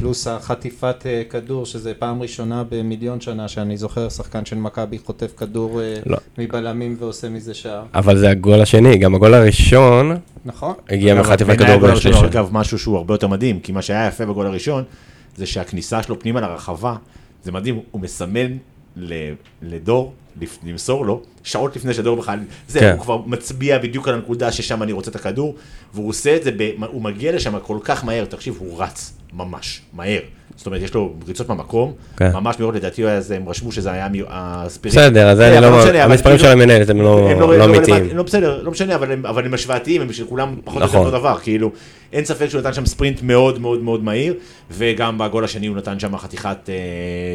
[0.00, 5.32] פלוס החטיפת אה, כדור, שזה פעם ראשונה במיליון שנה שאני זוכר שחקן של מכבי חוטף
[5.36, 6.18] כדור אה, לא.
[6.38, 7.82] מבלמים ועושה מזה שער.
[7.94, 10.74] אבל זה הגול השני, גם הגול הראשון, נכון.
[10.88, 12.24] הגיע מחטיפת כדור בשלישי.
[12.24, 14.84] אגב, משהו שהוא הרבה יותר מדהים, כי מה שהיה יפה בגול הראשון,
[15.36, 16.96] זה שהכניסה שלו פנימה לרחבה,
[17.44, 18.56] זה מדהים, הוא מסמן
[19.62, 20.12] לדור,
[20.64, 22.92] למסור לו, שעות לפני שדור בכלל, זה, כן.
[22.92, 25.54] הוא כבר מצביע בדיוק על הנקודה ששם אני רוצה את הכדור,
[25.94, 29.80] והוא עושה את זה, ב, הוא מגיע לשם כל כך מהר, תקשיב, הוא רץ ממש,
[29.92, 30.18] מהר.
[30.56, 32.32] זאת אומרת, יש לו ריצות מהמקום, כן.
[32.32, 33.02] ממש מאוד, לדעתי
[33.36, 34.98] הם רשמו שזה היה מ- הספיריט.
[34.98, 37.58] בסדר, אז כן, אני לא, משנה, אבל המספרים כאילו- של המנהלת הם לא הם לא
[37.58, 38.16] לא אמיתיים.
[38.16, 40.94] לא בסדר, לא משנה, אבל הם, אבל הם השוואתיים, הם של כולם פחות או יותר
[40.98, 41.06] נכון.
[41.06, 41.70] אותו דבר, כאילו,
[42.12, 44.34] אין ספק שהוא נתן שם ספרינט מאוד מאוד מאוד מהיר,
[44.70, 46.74] וגם בגול השני הוא נתן שם חתיכת אה,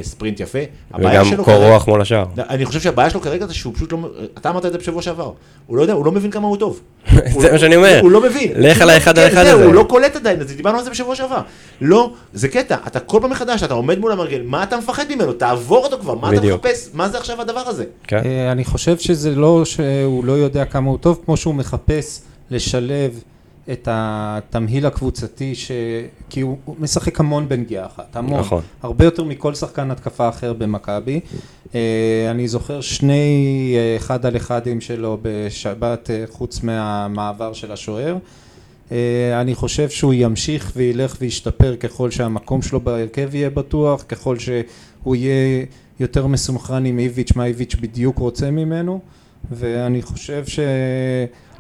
[0.04, 0.60] ספרינט יפה.
[1.00, 2.26] וגם קור כרגע- רוח מול השאר.
[2.38, 3.98] אני חושב שהבעיה שלו כרגע זה שהוא פשוט לא,
[4.38, 5.32] אתה אמרת את זה בשבוע שעבר,
[5.68, 6.80] הוא לא יודע, הוא לא מבין כמה הוא טוב.
[7.12, 8.00] זה לא- מה שאני אומר.
[8.02, 8.52] הוא לא מבין.
[8.56, 9.66] לך על האחד על אחד זהו, הזה.
[9.66, 11.42] הוא לא קולט עדיין, אז דיברנו על זה בשבוע שעבר.
[11.82, 15.34] לא, זה קטע, אתה כל פעם מחדש, אתה עומד מול המרגל, מה אתה מפחד ממנו?
[15.34, 16.42] תעבור אותו כבר, מה אתה.
[16.42, 16.90] מחפש?
[16.94, 17.84] מה זה עכשיו הדבר הזה?
[18.08, 18.22] כן.
[18.26, 23.20] אה, אני חושב שזה לא שהוא לא יודע כמה הוא טוב, כמו שהוא מחפש לשלב
[23.72, 25.72] את התמהיל הקבוצתי, ש...
[26.30, 28.40] כי הוא הוא משחק המון בנגיעה אחת, המון.
[28.40, 28.62] נכון.
[28.82, 31.20] הרבה יותר מכל שחקן התקפה אחר במכבי.
[31.76, 38.18] אה, אני זוכר שני אה, אחד על אחדים שלו בשבת, אה, חוץ מהמעבר של השוער.
[39.42, 45.66] אני חושב שהוא ימשיך וילך וישתפר ככל שהמקום שלו בהרכב יהיה בטוח, ככל שהוא יהיה
[46.00, 49.00] יותר מסונכרן עם איביץ', מה איביץ' בדיוק רוצה ממנו,
[49.52, 50.44] ואני חושב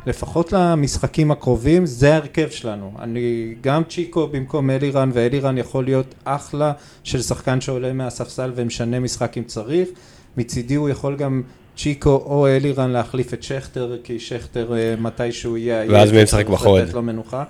[0.05, 2.93] שלפחות למשחקים הקרובים זה ההרכב שלנו.
[2.99, 6.71] אני גם צ'יקו במקום אלירן, ואלירן יכול להיות אחלה
[7.03, 9.89] של שחקן שעולה מהספסל ומשנה משחק אם צריך.
[10.37, 11.41] מצידי הוא יכול גם
[11.77, 15.83] צ'יקו או אלירן להחליף את שכטר, כי שכטר אה, מתישהו יהיה...
[15.89, 16.81] ואז מי משחק בחוד?
[16.81, 17.43] לתת לו מנוחה.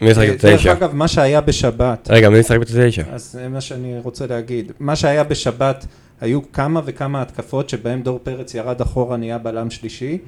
[0.00, 0.48] מי משחק אה, בתשע?
[0.48, 3.02] דרך אגב, מה שהיה בשבת, רגע, מי משחק בתשע?
[3.12, 4.72] אז זה מה שאני רוצה להגיד.
[4.80, 5.86] מה שהיה בשבת,
[6.20, 10.18] היו כמה וכמה התקפות שבהם דור פרץ ירד אחורה, נהיה בלם שלישי,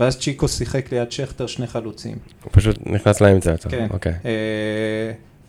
[0.00, 2.16] ואז צ'יקו שיחק ליד שכטר שני חלוצים.
[2.44, 3.70] הוא פשוט נכנס לאמצע יותר.
[3.70, 3.86] כן.
[3.90, 4.12] אוקיי.
[4.24, 4.30] אה,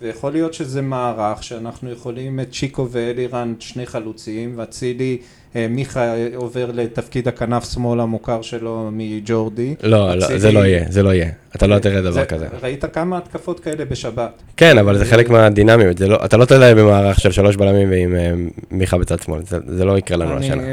[0.02, 5.18] ויכול להיות שזה מערך שאנחנו יכולים את צ'יקו ואלירן שני חלוצים, ואצילי,
[5.56, 9.76] אה, מיכה עובר לתפקיד הכנף שמאל המוכר שלו מג'ורדי.
[9.84, 11.30] לא, לא, זה לא יהיה, זה לא יהיה.
[11.56, 12.48] אתה לא תראה דבר זה- כזה.
[12.62, 14.42] ראית כמה התקפות כאלה בשבת?
[14.58, 16.00] כן, אבל זה חלק מהדינמיות.
[16.00, 18.32] לא- אתה לא תדע במערך של שלוש בלמים ועם אה,
[18.72, 19.42] מיכה בצד שמאל.
[19.46, 20.64] זה- זה לא יקרה לנו השנה.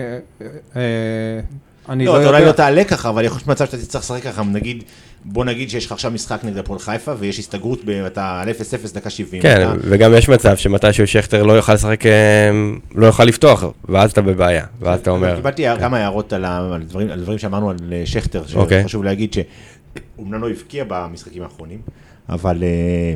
[1.88, 2.44] אני לא, לא אתה אולי.
[2.44, 4.84] לא תעלה ככה, אבל יכול להיות מצב שאתה תצטרך לשחק ככה, נגיד,
[5.24, 8.52] בוא נגיד שיש לך עכשיו משחק נגד הפועל חיפה, ויש הסתגרות, ב- אתה על 0-0
[8.94, 9.42] דקה 70.
[9.42, 12.50] כן, אתה- וגם יש מצב שמתישהו שכטר לא יוכל לשחק, אה,
[12.94, 14.64] לא יוכל לפתוח, ואז אתה בבעיה.
[14.80, 15.36] ואז אתה אומר...
[15.36, 18.82] קיבלתי כמה הערות על ה- על דברים- על דברים שאמרנו על אה, שכטר, אוקיי.
[18.82, 21.78] שחשוב להגיד שאומנם לא הבקיע במשחקים האחרונים,
[22.28, 23.14] אבל אה,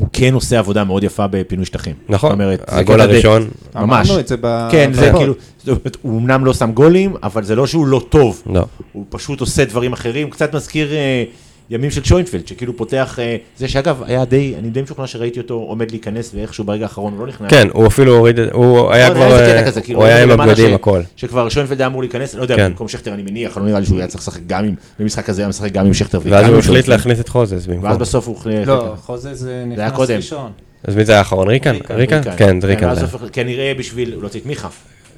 [0.00, 1.94] הוא כן עושה עבודה מאוד יפה בפינוי שטחים.
[2.08, 4.08] נכון, אומרת, זה הגול הראשון, ממש.
[4.08, 4.68] אמרנו את זה ב...
[4.70, 5.12] כן, זה.
[5.16, 8.42] כאילו, זאת אומרת, הוא אמנם לא שם גולים, אבל זה לא שהוא לא טוב.
[8.52, 8.64] לא.
[8.92, 11.24] הוא פשוט עושה דברים אחרים, קצת מזכיר אה,
[11.70, 15.54] ימים של שוינפלד, שכאילו פותח, אה, זה שאגב, היה די, אני די משוכנע שראיתי אותו
[15.54, 17.50] עומד להיכנס, ואיכשהו ברגע האחרון הוא לא נכנס.
[17.50, 20.74] כן, הוא אפילו הוריד, הוא היה נכון, כבר, אה, כאילו, הוא היה עם למעלה הבגדים,
[20.74, 21.00] הכל.
[21.16, 22.68] שכבר שוינפלד היה אמור להיכנס, לא יודע, כן.
[22.68, 25.42] במקום שכטר אני מניח, לא נראה לי שהוא היה צריך לשחק גם עם, במשחק הזה
[25.42, 26.88] היה משחק גם עם שכטר ואז עם הוא החליט.
[26.88, 27.84] להכניס את חוזז במקום.
[27.84, 28.66] ואז בסוף הוא החליט...
[28.66, 30.10] לא, היה נכנס.
[30.10, 30.50] ראשון.
[30.84, 31.48] אז מי זה היה האחרון?
[31.48, 31.76] ריקן?
[31.90, 32.20] ריקן.
[32.36, 32.90] כן, זה ריקן.
[32.90, 34.68] בסוף, כנראה בשביל להוציא את מיכה.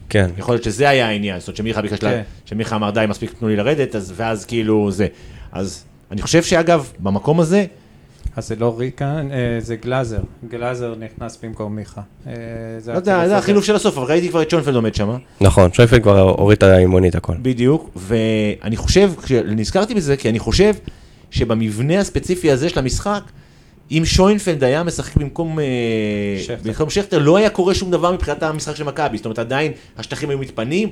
[0.08, 0.30] כן.
[0.38, 2.22] יכול להיות שזה היה העניין, זאת אומרת שמיכה ביקש, לה- כן.
[2.44, 5.06] שמיכה אמר די מספיק תנו לי לרדת, אז ואז כאילו זה.
[5.52, 7.64] אז אני חושב שאגב, במקום הזה,
[8.36, 10.20] אז זה לא ריקן, אה, זה גלאזר.
[10.48, 12.00] גלאזר נכנס במקום מיכה.
[12.26, 12.32] אה,
[12.86, 13.36] לא יודע, זה.
[13.36, 16.62] החילוף של הסוף, אבל ראיתי כבר את שוינפלד עומד שם, נכון, שוינפלד כבר הוריד את
[16.62, 17.34] האימונית הכל.
[17.42, 19.12] בדיוק, ואני חושב,
[19.46, 20.74] נזכרתי בזה, כי אני חושב
[21.30, 23.22] שבמבנה הספציפי הזה של המשחק,
[23.90, 25.64] אם שוינפלד היה משחק במקום אה,
[26.42, 26.56] שכטר.
[26.64, 30.30] במקום שכטר, לא היה קורה שום דבר מבחינת המשחק של מכבי, זאת אומרת עדיין השטחים
[30.30, 30.88] היו מתפנים,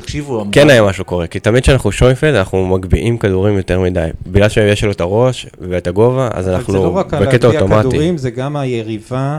[0.00, 4.08] תקשיבו, כן היה משהו קורה, כי תמיד כשאנחנו שויפלד אנחנו מגביהים כדורים יותר מדי.
[4.26, 7.48] בגלל שיש לו את הראש ואת הגובה, אז אבל זה לא אנחנו רק על בקטע
[7.48, 7.88] להגביה אוטומטי.
[7.88, 9.38] כדורים, זה גם היריבה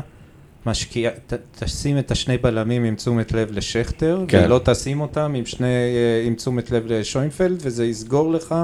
[0.66, 1.12] משקיעה,
[1.60, 4.42] תשים את השני בלמים עם תשומת לב לשכטר, כן.
[4.46, 8.56] ולא תשים אותם עם שני, אה, עם תשומת לב לשוינפלד, וזה יסגור לך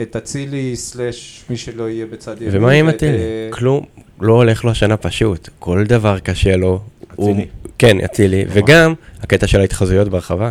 [0.00, 2.56] את אצילי סלאש מי שלא יהיה בצד ימין.
[2.56, 3.12] ומה עם אצילי?
[3.18, 3.84] אה, כלום
[4.20, 5.48] לא הולך לו השנה פשוט.
[5.58, 6.80] כל דבר קשה לו.
[7.14, 7.46] הוא- אצילי.
[7.78, 8.44] כן, אצילי.
[8.48, 10.50] וגם הקטע של ההתחזויות ברחבה.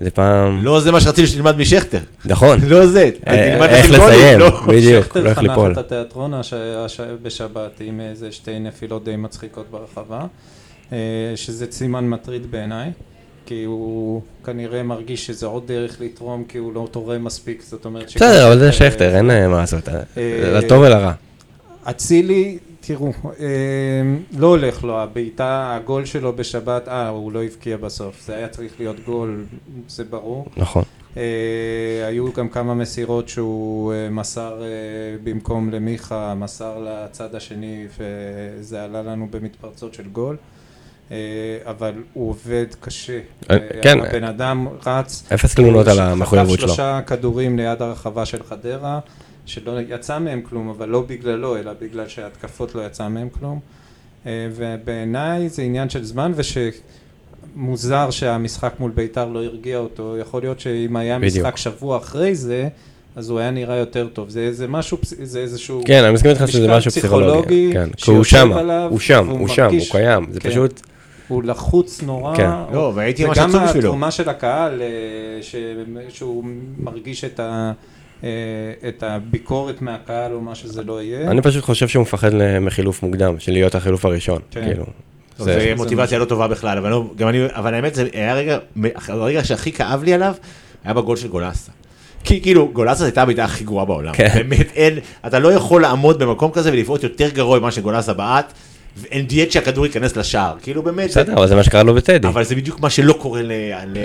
[0.00, 0.64] זה פעם...
[0.64, 2.58] לא זה מה שרציתי שתלמד משכטר, נכון.
[2.68, 4.60] לא זה, אה, תלמד איך לסיים, לא.
[4.66, 5.72] בדיוק, שכטר לא איך חנך ליפול.
[5.72, 6.52] את התיאטרון הש...
[6.52, 7.00] הש...
[7.22, 10.20] בשבת עם איזה שתי נפילות די מצחיקות ברחבה,
[10.92, 10.98] אה,
[11.36, 12.90] שזה סימן מטריד בעיניי,
[13.46, 18.10] כי הוא כנראה מרגיש שזה עוד דרך לתרום, כי הוא לא תורם מספיק, זאת אומרת...
[18.10, 19.88] שגם בסדר, אבל זה שכטר, שכטר, אין אה, מה לעשות.
[19.88, 20.02] אה,
[20.52, 21.12] לטוב ולרע.
[21.84, 23.46] אצילי, תראו, אה,
[24.38, 28.72] לא הולך לו, הבעיטה, הגול שלו בשבת, אה, הוא לא הבקיע בסוף, זה היה צריך
[28.78, 29.44] להיות גול,
[29.88, 30.46] זה ברור.
[30.56, 30.82] נכון.
[31.16, 34.66] אה, היו גם כמה מסירות שהוא אה, מסר אה,
[35.24, 40.36] במקום למיכה, מסר לצד השני וזה עלה לנו במתפרצות של גול.
[41.64, 43.20] אבל הוא עובד קשה.
[43.82, 43.98] כן.
[44.00, 45.24] הבן אדם רץ.
[45.34, 46.68] אפס תלונות על המחויבות שלו.
[46.68, 49.00] חטף שלושה כדורים ליד הרחבה של חדרה,
[49.46, 53.60] שלא יצא מהם כלום, אבל לא בגללו, אלא בגלל שההתקפות לא יצא מהם כלום.
[54.26, 56.58] ובעיניי זה עניין של זמן, וש...
[57.56, 61.36] מוזר שהמשחק מול ביתר לא הרגיע אותו, יכול להיות שאם היה בדיוק.
[61.36, 62.68] משחק שבוע אחרי זה,
[63.16, 64.28] אז הוא היה נראה יותר טוב.
[64.28, 65.82] זה, זה משהו, זה איזשהו...
[65.84, 67.70] כן, אני מסכים איתך שזה משהו פסיכולוגי.
[67.72, 68.52] כן, כי הוא שם,
[68.90, 70.50] הוא שם, הוא שם, הוא קיים, זה כן.
[70.50, 70.80] פשוט...
[71.28, 72.36] הוא לחוץ נורא.
[72.36, 72.50] כן.
[72.72, 73.70] לא, והייתי ממש עצוב בשבילו.
[73.70, 74.88] וגם התרומה של הקהל, אה,
[76.08, 76.44] שהוא
[76.78, 77.72] מרגיש את ה...
[78.26, 81.30] אה, את הביקורת מהקהל או מה שזה לא יהיה.
[81.30, 84.40] אני פשוט חושב שהוא מפחד מחילוף מוקדם, של להיות החילוף הראשון.
[84.50, 84.64] כן.
[84.64, 84.84] כאילו.
[85.38, 88.58] זה מוטיבציה לא טובה בכלל, אבל, לא, גם אני, אבל האמת זה היה רגע,
[89.08, 90.34] הרגע שהכי כאב לי עליו,
[90.84, 91.72] היה בגול של גולסה.
[92.24, 94.12] כי כאילו, גולסה הייתה הבעיטה הכי גרועה בעולם.
[94.12, 94.28] כן.
[94.34, 98.52] באמת, אין, אתה לא יכול לעמוד במקום כזה ולבעוט יותר גרוע ממה שגולסה בעט.
[98.96, 101.10] ואין דיאט שהכדור ייכנס לשער, כאילו באמת.
[101.10, 102.28] בסדר, אבל זה מה שקרה לו בטדי.
[102.28, 103.42] אבל זה בדיוק מה שלא קורה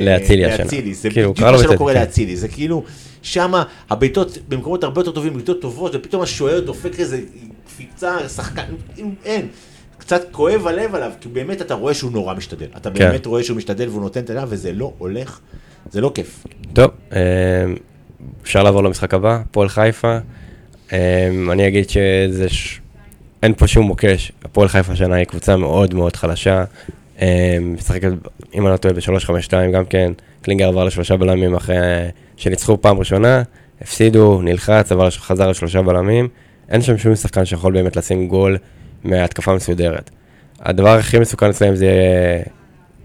[0.02, 0.66] לאצילי השנה.
[0.92, 2.84] זה כאילו, בדיוק מה שלא קורה לאצילי, זה כאילו,
[3.22, 7.22] שמה הבעיטות במקומות הרבה יותר טובים, בעיטות טובות, ופתאום השוער דופק איזה
[7.66, 8.74] קפיצה, שחקן,
[9.26, 9.48] אין.
[9.98, 12.66] קצת כואב הלב עליו, כי באמת אתה רואה שהוא נורא משתדל.
[12.78, 12.98] אתה כן.
[13.00, 15.40] באמת רואה שהוא משתדל והוא נותן את היד, וזה לא הולך,
[15.92, 16.44] זה לא כיף.
[16.74, 17.20] טוב, אה,
[18.44, 20.18] אפשר לעבור למשחק הבא, פועל חיפה.
[20.94, 22.50] אה, אני אגיד שזה...
[22.50, 22.80] ש...
[23.44, 26.64] אין פה שום מוקש, הפועל חיפה השנה היא קבוצה מאוד מאוד חלשה.
[27.22, 28.12] אה, משחקת,
[28.54, 30.12] אם אני לא טועה, ב-352 גם כן.
[30.42, 31.76] קלינגר עבר לשלושה בלמים אחרי
[32.42, 33.44] שניצחו פעם ראשונה,
[33.82, 36.28] הפסידו, נלחץ, עבר, חזר לשלושה בלמים.
[36.70, 38.58] אין שם שום שחקן שיכול באמת לשים גול
[39.04, 40.10] מהתקפה מסודרת.
[40.60, 41.92] הדבר הכי מסוכן אצלם זה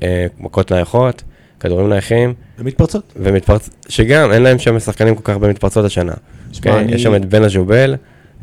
[0.02, 1.22] אה, מכות נייחות,
[1.60, 2.34] כדורים נייחים.
[2.58, 3.12] ומתפרצות.
[3.16, 6.12] ומתפרצות, שגם אין להם שם שחקנים כל כך במתפרצות השנה.
[6.52, 6.92] Okay, אני...
[6.94, 7.96] יש שם את בן הג'ובל,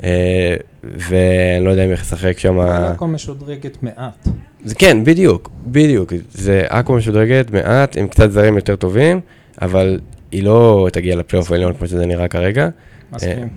[0.03, 2.59] אה, ואני לא יודע אם איך לשחק שם...
[2.59, 4.27] עכו משודרגת מעט.
[4.65, 6.13] זה כן, בדיוק, בדיוק.
[6.33, 9.19] זה עכו משודרגת מעט, עם קצת זרים יותר טובים,
[9.61, 9.99] אבל
[10.33, 12.69] היא לא תגיע לפלייאוף העליון כמו שזה נראה כרגע.
[13.11, 13.39] מסכים.
[13.39, 13.47] אה,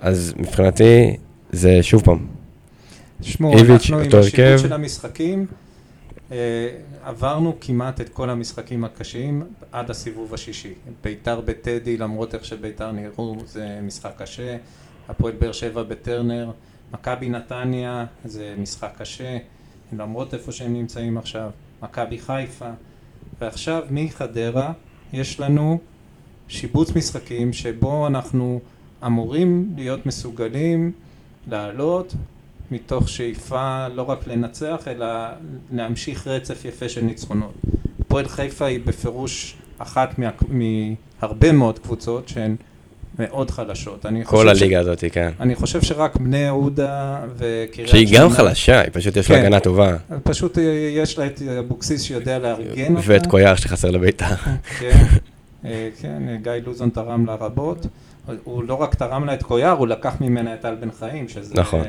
[0.00, 1.16] אז מבחינתי,
[1.52, 2.26] זה שוב פעם,
[3.20, 5.46] תשמעו, אנחנו עם השיפוט של המשחקים,
[6.32, 6.68] אה,
[7.04, 9.42] עברנו כמעט את כל המשחקים הקשים
[9.72, 10.74] עד הסיבוב השישי.
[11.04, 14.56] ביתר בטדי, למרות איך שביתר נראו, זה משחק קשה.
[15.08, 16.50] הפועל באר שבע בטרנר.
[16.92, 19.38] מכבי נתניה, זה משחק קשה.
[19.92, 21.50] למרות איפה שהם נמצאים עכשיו.
[21.82, 22.70] מכבי חיפה.
[23.40, 24.72] ועכשיו מחדרה
[25.12, 25.78] יש לנו
[26.50, 28.60] שיבוץ משחקים שבו אנחנו
[29.06, 30.92] אמורים להיות מסוגלים
[31.50, 32.14] לעלות
[32.70, 35.06] מתוך שאיפה לא רק לנצח אלא
[35.72, 37.54] להמשיך רצף יפה של ניצחונות.
[38.00, 42.56] הפועל חיפה היא בפירוש אחת מה, מהרבה מאוד קבוצות שהן
[43.18, 44.06] מאוד חלשות.
[44.24, 44.80] כל הליגה ש...
[44.80, 45.30] הזאת, כן.
[45.40, 49.34] אני חושב שרק בני יהודה וקריית שהיא גם חלשה, היא פשוט יש כן.
[49.34, 49.96] לה הגנה טובה.
[50.22, 50.58] פשוט
[50.96, 53.02] יש לה את אבוקסיס שיודע לארגן אותה.
[53.06, 54.34] ואת קויאר שחסר לביתה.
[54.78, 55.04] כן,
[56.00, 57.86] כן, גיא לוזון תרם לה רבות.
[58.44, 61.54] הוא לא רק תרם לה את קויאר, הוא לקח ממנה את טל בן חיים, שזה...
[61.54, 61.82] נכון.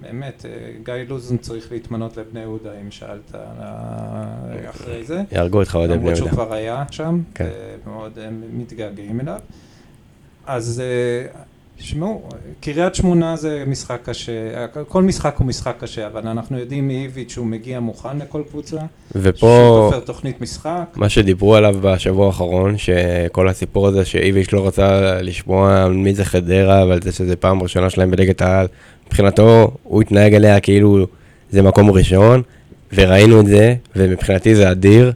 [0.00, 3.34] באמת, אה, גיא לוזון צריך להתמנות לבני יהודה, אם שאלת
[4.70, 5.22] אחרי זה.
[5.32, 6.10] יהרגו אותך עוד בני יהודה.
[6.10, 7.48] למרות שהוא כבר היה שם, כן.
[7.86, 9.38] ומאוד אה, מתגעגעים אליו.
[10.46, 10.82] אז
[11.78, 12.22] תשמעו,
[12.60, 17.46] קריית שמונה זה משחק קשה, כל משחק הוא משחק קשה, אבל אנחנו יודעים מאיביץ' שהוא
[17.46, 18.76] מגיע מוכן לכל קבוצה.
[19.14, 19.46] ופה...
[19.80, 20.84] שהוא תופר תוכנית משחק.
[20.96, 26.86] מה שדיברו עליו בשבוע האחרון, שכל הסיפור הזה שאיביץ' לא רצה לשמוע מי זה חדרה,
[26.86, 28.66] ועל זה שזה פעם ראשונה שלהם בליגת העל,
[29.06, 31.06] מבחינתו הוא התנהג אליה כאילו
[31.50, 32.42] זה מקום ראשון,
[32.92, 35.12] וראינו את זה, ומבחינתי זה אדיר.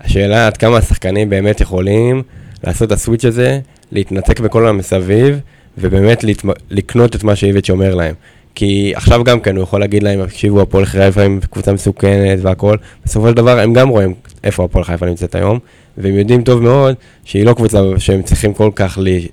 [0.00, 2.22] השאלה עד כמה השחקנים באמת יכולים
[2.64, 3.60] לעשות את הסוויץ' הזה,
[3.92, 5.40] להתנתק בכל המסביב,
[5.80, 6.50] ובאמת להתמ...
[6.70, 8.14] לקנות את מה שאיביץ' אומר להם.
[8.54, 12.76] כי עכשיו גם כן הוא יכול להגיד להם, תקשיבו, הפועל חיפה עם קבוצה מסוכנת והכל,
[13.04, 14.14] בסופו של דבר הם גם רואים
[14.44, 15.58] איפה הפועל חיפה נמצאת היום,
[15.98, 19.28] והם יודעים טוב מאוד שהיא לא קבוצה שהם צריכים כל כך לי...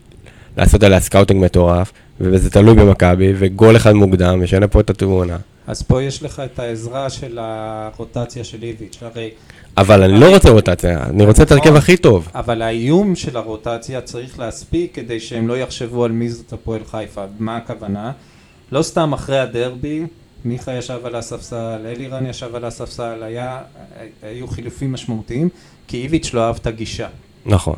[0.58, 5.38] לעשות עליה scouting מטורף, וזה תלוי במכבי, וגול אחד מוקדם, משנה פה את התמונה.
[5.68, 9.30] אז פה יש לך את העזרה של הרוטציה של איביץ', הרי...
[9.78, 12.30] אבל אני לא רוצה רוטציה, אני רוצה את ההרכב נכון, הכי טוב.
[12.36, 17.24] אבל האיום של הרוטציה צריך להספיק כדי שהם לא יחשבו על מי זאת הפועל חיפה.
[17.40, 18.12] מה הכוונה?
[18.72, 20.06] לא סתם אחרי הדרבי,
[20.46, 23.62] מיכה ישב על הספסל, אלירן ישב על הספסל, היה,
[24.22, 25.50] היו חילופים משמעותיים,
[25.88, 27.08] כי איביץ' לא אהב את הגישה.
[27.46, 27.76] נכון.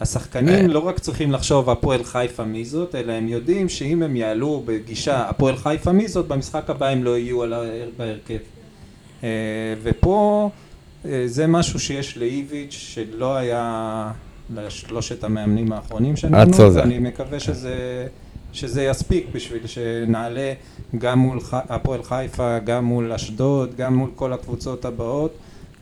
[0.00, 4.62] השחקנים לא רק צריכים לחשוב הפועל חיפה מי זאת, אלא הם יודעים שאם הם יעלו
[4.66, 7.40] בגישה הפועל חיפה מי זאת, במשחק הבא הם לא יהיו
[7.96, 8.38] בהרכב.
[9.24, 9.28] אה,
[9.82, 10.65] ופה אה,
[11.26, 14.12] זה משהו שיש לאיביץ' שלא היה
[14.54, 18.06] לשלושת המאמנים האחרונים שלנו, ואני מקווה שזה,
[18.52, 20.52] שזה יספיק בשביל שנעלה
[20.98, 25.34] גם מול הפועל חיפה, גם מול אשדוד, גם מול כל הקבוצות הבאות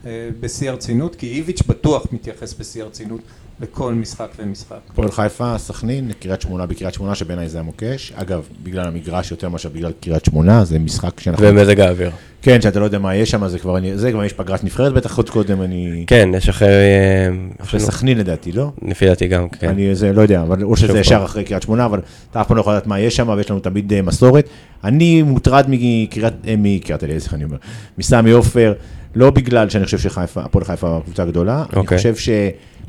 [0.05, 3.21] אה, בשיא הרצינות, כי איביץ' בטוח מתייחס בשיא הרצינות
[3.59, 4.77] לכל משחק ומשחק.
[4.89, 8.13] הפועל חיפה, סכנין, קריית שמונה בקריית שמונה, שבעיניי זה המוקש.
[8.15, 11.45] אגב, בגלל המגרש יותר מאשר בגלל קריית שמונה, זה משחק שאנחנו...
[11.47, 12.11] ומזג האוויר.
[12.41, 15.17] כן, שאתה לא יודע מה יש שם, זה כבר, זה כבר יש פגרת נבחרת בטח
[15.17, 16.03] עוד קודם, אני...
[16.07, 16.67] כן, יש אחרי...
[16.67, 17.29] אה,
[17.63, 18.71] אחרי סכנין לדעתי, לא?
[18.81, 19.69] לפי דעתי גם, כן.
[19.69, 21.99] אני זה, לא יודע, אבל או שזה ישר אחרי קריית שמונה, אבל
[22.31, 24.49] אתה אף פעם לא יכול לדעת מה יש שם, ויש לנו תמיד אה, מסורת.
[24.83, 27.57] אני מוטרד מקריית, אה, מקריית אליעזר, אני אומר,
[27.97, 28.73] מסמי עופר,
[29.15, 31.97] לא בגלל שאני חושב שחיפה, הפועל חיפה קבוצה גדולה, אני אוקיי.
[31.97, 32.15] חושב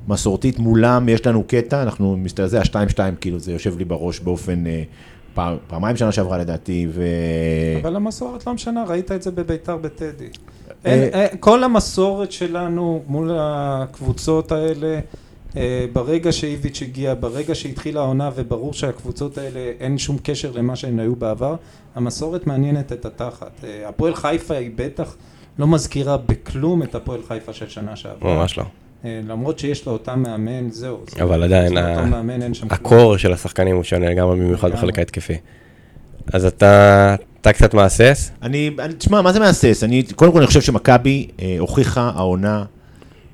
[0.07, 4.65] שמסורתית מולם יש לנו קטע, אנחנו מסתכל, השתיים שתיים, כאילו זה יושב לי בראש באופן...
[5.35, 7.05] פעם, פעמיים שנה שעברה לדעתי, ו...
[7.83, 10.29] אבל המסורת לא משנה, ראית את זה בביתר בטדי.
[10.85, 15.01] אין, אין, כל המסורת שלנו מול הקבוצות האלה,
[15.93, 21.17] ברגע שאיביץ' הגיע, ברגע שהתחילה העונה וברור שהקבוצות האלה אין שום קשר למה שהן היו
[21.17, 21.57] בעבר,
[21.95, 23.65] המסורת מעניינת את התחת.
[23.87, 25.17] הפועל חיפה היא בטח
[25.59, 28.35] לא מזכירה בכלום את הפועל חיפה של שנה שעברה.
[28.35, 28.65] ממש לא.
[29.29, 30.99] למרות שיש לו אותם מאמן, זהו.
[31.23, 31.77] אבל עדיין,
[32.71, 35.37] הקור של השחקנים הוא שונה לגמרי במיוחד בחלק ההתקפי.
[36.33, 38.31] אז אתה, אתה קצת מהסס?
[38.43, 39.85] אני, תשמע, מה זה מהסס?
[39.85, 42.65] אני, קודם כל אני חושב שמכבי אה, הוכיחה העונה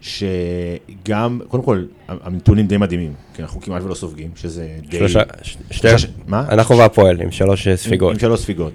[0.00, 4.98] שגם, קודם כל, הנתונים די מדהימים, כי אנחנו כמעט ולא סופגים, שזה די...
[4.98, 5.20] שלושה,
[5.70, 5.88] שתי,
[6.26, 6.44] מה?
[6.48, 8.10] אנחנו והפועל עם שלוש ספיגות.
[8.10, 8.72] עם, עם שלוש ספיגות.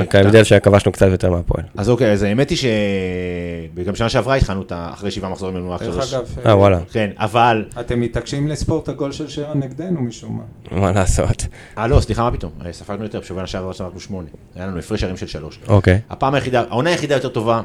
[0.00, 1.64] רק ההבדל שכבשנו קצת יותר מהפועל.
[1.76, 5.82] אז אוקיי, אז האמת היא שגם שנה שעברה התחלנו את אחרי שבעה מחזורים לנו רק
[5.82, 6.80] דרך אגב, אה וואלה.
[6.92, 7.64] כן, אבל...
[7.80, 10.80] אתם מתעקשים לספור את הגול של שרן נגדנו משום מה.
[10.80, 11.46] מה לעשות?
[11.78, 12.52] אה לא, סליחה, מה פתאום?
[12.72, 14.28] ספגנו יותר, בשבוע שעבר ספגנו שמונה.
[14.54, 15.58] היה לנו הפרש שערים של שלוש.
[15.68, 16.00] אוקיי.
[16.10, 17.60] הפעם היחידה, העונה היחידה יותר טובה,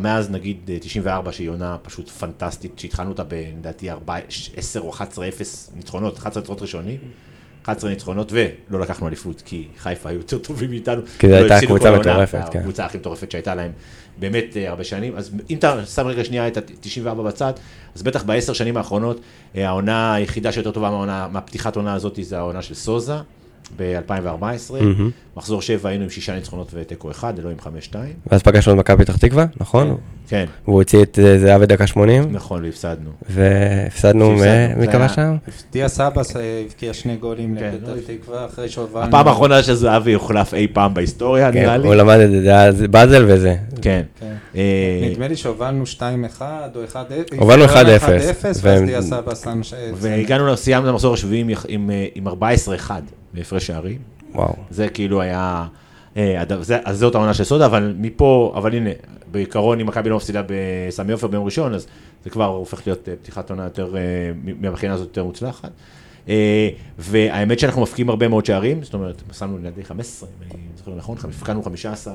[0.00, 3.22] מאז נגיד 94, שהיא עונה פשוט פנטסטית, שהתחלנו אותה
[3.58, 3.88] לדעתי
[4.56, 6.98] 10 או 11 0 ניצחונות, 11 ניצחונות ראשונים.
[7.66, 11.02] 11 ניצחונות ולא לקחנו אליפות, כי חיפה היו יותר טובים מאיתנו.
[11.18, 12.58] כי זו הייתה קבוצה מטורפת, כן.
[12.58, 13.72] הקבוצה הכי מטורפת שהייתה להם
[14.18, 15.16] באמת הרבה שנים.
[15.16, 17.52] אז אם אתה שם רגע שנייה את ה-94 בצד,
[17.94, 19.20] אז בטח בעשר שנים האחרונות,
[19.54, 23.16] העונה היחידה שיותר טובה מהפתיחת העונה הזאת זה העונה של סוזה.
[23.76, 24.74] ב-2014,
[25.36, 28.12] מחזור 7 היינו עם שישה ניצחונות ותיקו אחד, לא עם חמש שתיים.
[28.26, 29.96] ואז פגשנו את מכבי פתח תקווה, נכון?
[30.28, 30.44] כן.
[30.64, 32.32] והוא הוציא את זהב בדקה 80.
[32.32, 33.10] נכון, והפסדנו.
[33.28, 34.36] והפסדנו,
[34.76, 35.36] מי כבש שם?
[35.72, 39.06] דיה סבאס הבקיע שני גולים לפתח תקווה, אחרי שהובלנו.
[39.06, 41.86] הפעם האחרונה שזהבי יוחלף אי פעם בהיסטוריה, נראה לי.
[41.86, 43.56] הוא למד את זה, זה באזל וזה.
[43.82, 44.02] כן.
[45.10, 45.84] נדמה לי שהובלנו
[46.38, 46.40] 2-1
[46.74, 46.96] או 1-0.
[47.38, 47.68] הובלנו 1-0.
[48.62, 49.46] ואז דיה סבאס...
[49.94, 51.44] והגענו, סיימנו למחזור השביעי
[52.14, 52.30] עם 14-1.
[53.36, 53.98] בהפרש שערים.
[54.34, 54.54] וואו.
[54.70, 55.66] זה כאילו היה,
[56.16, 56.44] אה,
[56.84, 58.90] אז זאת העונה של סודה, אבל מפה, אבל הנה,
[59.30, 61.86] בעיקרון אם מכבי לא מפסידה בסמי עופר ביום ראשון, אז
[62.24, 64.02] זה כבר הופך להיות אה, פתיחת עונה יותר, אה,
[64.60, 65.70] מהבחינה הזאת יותר מוצלחת.
[66.98, 71.16] והאמת שאנחנו מפקיעים הרבה מאוד שערים, זאת אומרת, שמנו לידי 15, אם אני זוכר נכון,
[71.28, 72.14] הפקענו 15.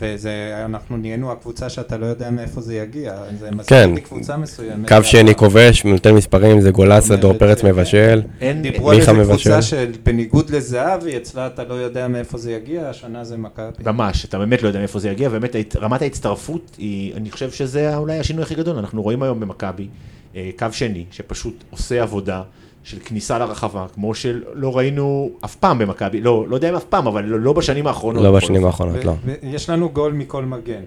[0.00, 3.94] ואנחנו נהיינו הקבוצה שאתה לא יודע מאיפה זה יגיע, זה מזכיר כן.
[3.94, 4.88] לי קבוצה מסוימת.
[4.88, 8.22] קו שני כובש, נותן מספרים, זה גולסה, דור פרץ מבשל,
[8.62, 13.36] דיברו על איזה קבוצה שבניגוד לזהבי, אצלה אתה לא יודע מאיפה זה יגיע, השנה זה
[13.36, 13.84] מכבי.
[13.84, 17.96] ממש, אתה באמת לא יודע מאיפה זה יגיע, ובאמת רמת ההצטרפות היא, אני חושב שזה
[17.96, 19.88] אולי השינוי הכי גדול, אנחנו רואים היום במכבי
[20.58, 22.42] קו שני, שפשוט עושה עבודה.
[22.84, 27.06] של כניסה לרחבה, כמו שלא ראינו אף פעם במכבי, לא, לא יודע אם אף פעם,
[27.06, 28.22] אבל לא, לא בשנים האחרונות.
[28.22, 29.14] לא בשנים האחרונות, לא.
[29.42, 30.82] יש לנו גול מכל מגן,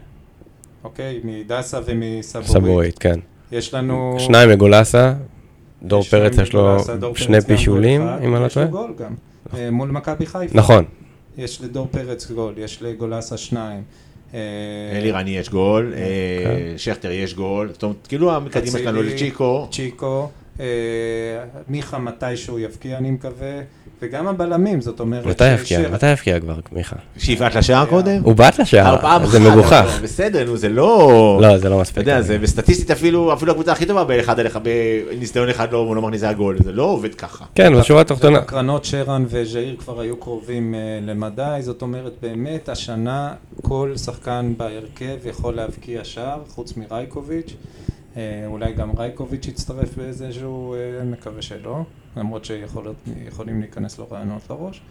[0.84, 1.20] אוקיי?
[1.24, 2.48] מדסה ומסבורית.
[2.50, 3.20] סבורית, כן.
[3.52, 4.16] יש לנו...
[4.20, 5.14] שניים מגולסה,
[5.84, 6.78] דור פרץ יש לו
[7.16, 8.66] שני פישולים, אם אני לא טועה.
[8.66, 9.14] יש לו גול גם,
[9.54, 10.58] אה, מול מכבי חיפה.
[10.58, 10.86] נכון.
[11.38, 13.84] יש לדור פרץ גול, יש לגולסה שניים.
[14.94, 16.78] אלירני יש גול, כן.
[16.78, 19.68] שכטר יש גול, זאת אומרת, כאילו המקדימה שלנו לצ'יקו.
[19.72, 20.30] צ'יקו.
[21.70, 23.62] מיכה מתישהו יבקיע, אני מקווה,
[24.02, 25.26] וגם הבלמים, זאת אומרת...
[25.26, 25.90] מתי יבקיע?
[25.90, 26.96] מתי יבקיע כבר, מיכה?
[27.18, 28.22] שיבעט לשער קודם?
[28.24, 30.00] הוא בעט לשער, זה מגוחך.
[30.04, 31.40] בסדר, נו, זה לא...
[31.42, 32.04] לא, זה לא מספיק.
[32.04, 35.96] אתה יודע, זה בסטטיסטית אפילו, אפילו הקבוצה הכי טובה באחד על אחד, בניסיון אחד לא
[35.96, 37.46] מכניסה הגול, זה לא עובד ככה.
[37.56, 38.38] כן, בשורה התחתונה.
[38.38, 45.54] הקרנות שרן וז'איר כבר היו קרובים למדי, זאת אומרת, באמת, השנה כל שחקן בהרכב יכול
[45.54, 47.54] להבקיע שער, חוץ מרייקוביץ'.
[48.46, 51.84] אולי גם רייקוביץ' יצטרף באיזשהו, מקווה שלא,
[52.18, 54.82] למרות שיכולים להיכנס לו רעיונות לראש.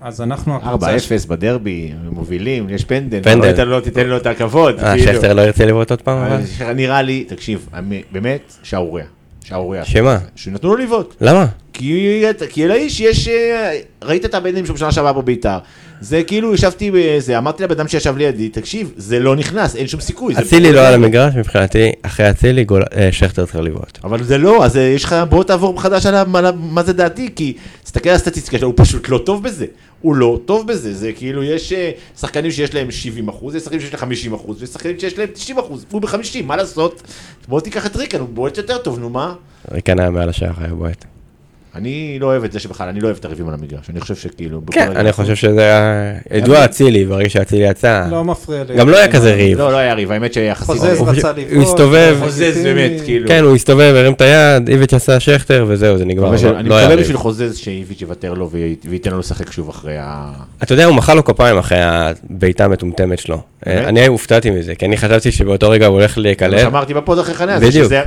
[0.00, 0.96] אז אנחנו הקבוצה...
[0.96, 3.22] 4-0 בדרבי, מובילים, יש פנדל.
[3.22, 3.64] פנדל.
[3.64, 4.78] לא תיתן לו את הכבוד.
[4.78, 6.42] אה, שכטר לא ירצה לבעוט עוד פעם?
[6.76, 7.68] נראה לי, תקשיב,
[8.12, 9.06] באמת, שערוריה.
[9.44, 9.84] שערוריה.
[9.84, 10.18] שמה?
[10.36, 11.14] שנתנו לו לבעוט.
[11.20, 11.46] למה?
[11.72, 15.58] כי, כי לאיש יש, אה, ראית את הבנים שלו בשנה שעברה בביתר.
[16.00, 20.00] זה כאילו, ישבתי בזה, אמרתי לבן אדם שישב לידי, תקשיב, זה לא נכנס, אין שום
[20.00, 20.34] סיכוי.
[20.38, 22.66] אצילי לא על המגרש, מבחינתי, אחרי אצילי,
[22.96, 23.98] אה, שכטר צריך לבעוט.
[24.04, 26.26] אבל זה לא, אז יש לך, בוא תעבור מחדש על
[26.56, 29.66] מה זה דעתי, כי תסתכל על הסטטיסטיקה שלו, הוא פשוט לא טוב בזה.
[30.02, 31.72] הוא לא טוב בזה, זה כאילו, יש
[32.18, 35.28] שחקנים שיש להם 70 אחוז, יש שחקנים שיש להם 50 אחוז, ויש שחקנים שיש להם
[35.34, 37.02] 90 אחוז, הוא ב-50, מה לעשות?
[37.48, 39.34] בוא תיקח את ריקן, הוא בועט יותר טוב, נו מה?
[39.72, 41.04] ריקן היה מעל השער, היה בועט.
[41.74, 44.14] אני לא אוהב את זה שבכלל, אני לא אוהב את הריבים על המגרש, אני חושב
[44.16, 44.60] שכאילו...
[44.70, 48.06] כן, אני חושב שזה היה ידוע אצילי, ברגע שאצילי יצא.
[48.10, 48.76] לא מפריע לי.
[48.76, 49.58] גם לא היה כזה ריב.
[49.58, 50.66] לא, לא היה ריב, האמת שיחסית...
[50.66, 51.52] חוזז רצה לבעוט.
[51.52, 52.16] הוא הסתובב.
[52.20, 53.28] חוזז באמת, כאילו.
[53.28, 56.34] כן, הוא הסתובב, הרים את היד, איביץ' עשה שכטר, וזהו, זה נגמר.
[56.58, 58.50] אני לא מקווה בשביל חוזז שאיביץ' יוותר לו
[58.84, 60.32] וייתן לו לשחק שוב אחרי ה...
[60.62, 63.40] אתה יודע, הוא מחא לו כפיים אחרי הבעיטה המטומטמת שלו.
[63.66, 66.66] אני הופתעתי מזה, כי אני חשבתי שבאותו רגע הוא הולך להיקלט.
[66.66, 67.58] אמרתי בפוד אחרי חניה,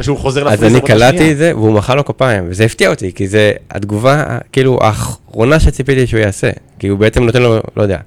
[0.02, 3.28] שהוא חוזר אז אני קלטתי את זה, והוא מחא לו כפיים, וזה הפתיע אותי, כי
[3.28, 6.50] זה התגובה כאילו, האחרונה שציפיתי שהוא יעשה.
[6.80, 8.00] כי הוא בעצם נותן לו, לא יודע,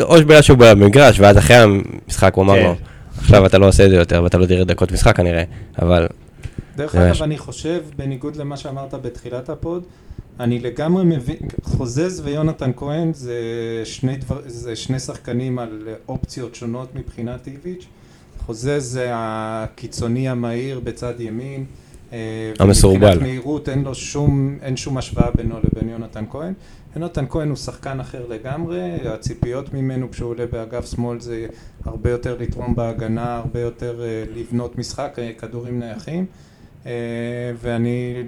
[0.00, 2.82] או שבגלל שהוא במגרש, ואז אחרי המשחק הוא אמר לו, כן.
[3.18, 5.42] עכשיו אתה לא עושה את זה יותר, ואתה לא תראה דקות משחק כנראה,
[5.82, 6.06] אבל...
[6.76, 9.84] דרך אגב, אני חושב, בניגוד למה שאמרת בתחילת הפוד,
[10.40, 13.34] אני לגמרי מבין, חוזז ויונתן כהן זה
[13.84, 17.86] שני, דבר, זה שני שחקנים על אופציות שונות מבחינת איביץ'.
[18.46, 21.64] חוזז זה הקיצוני המהיר בצד ימין.
[22.12, 23.06] אה, המסורבל.
[23.06, 26.52] מבחינת מהירות אין לו שום, אין שום השוואה בינו לבין יונתן כהן.
[26.96, 31.46] יונתן כהן הוא שחקן אחר לגמרי, הציפיות ממנו כשהוא עולה באגף שמאל זה
[31.84, 36.26] הרבה יותר לתרום בהגנה, הרבה יותר אה, לבנות משחק, אה, כדורים נייחים.
[37.60, 38.22] ואני,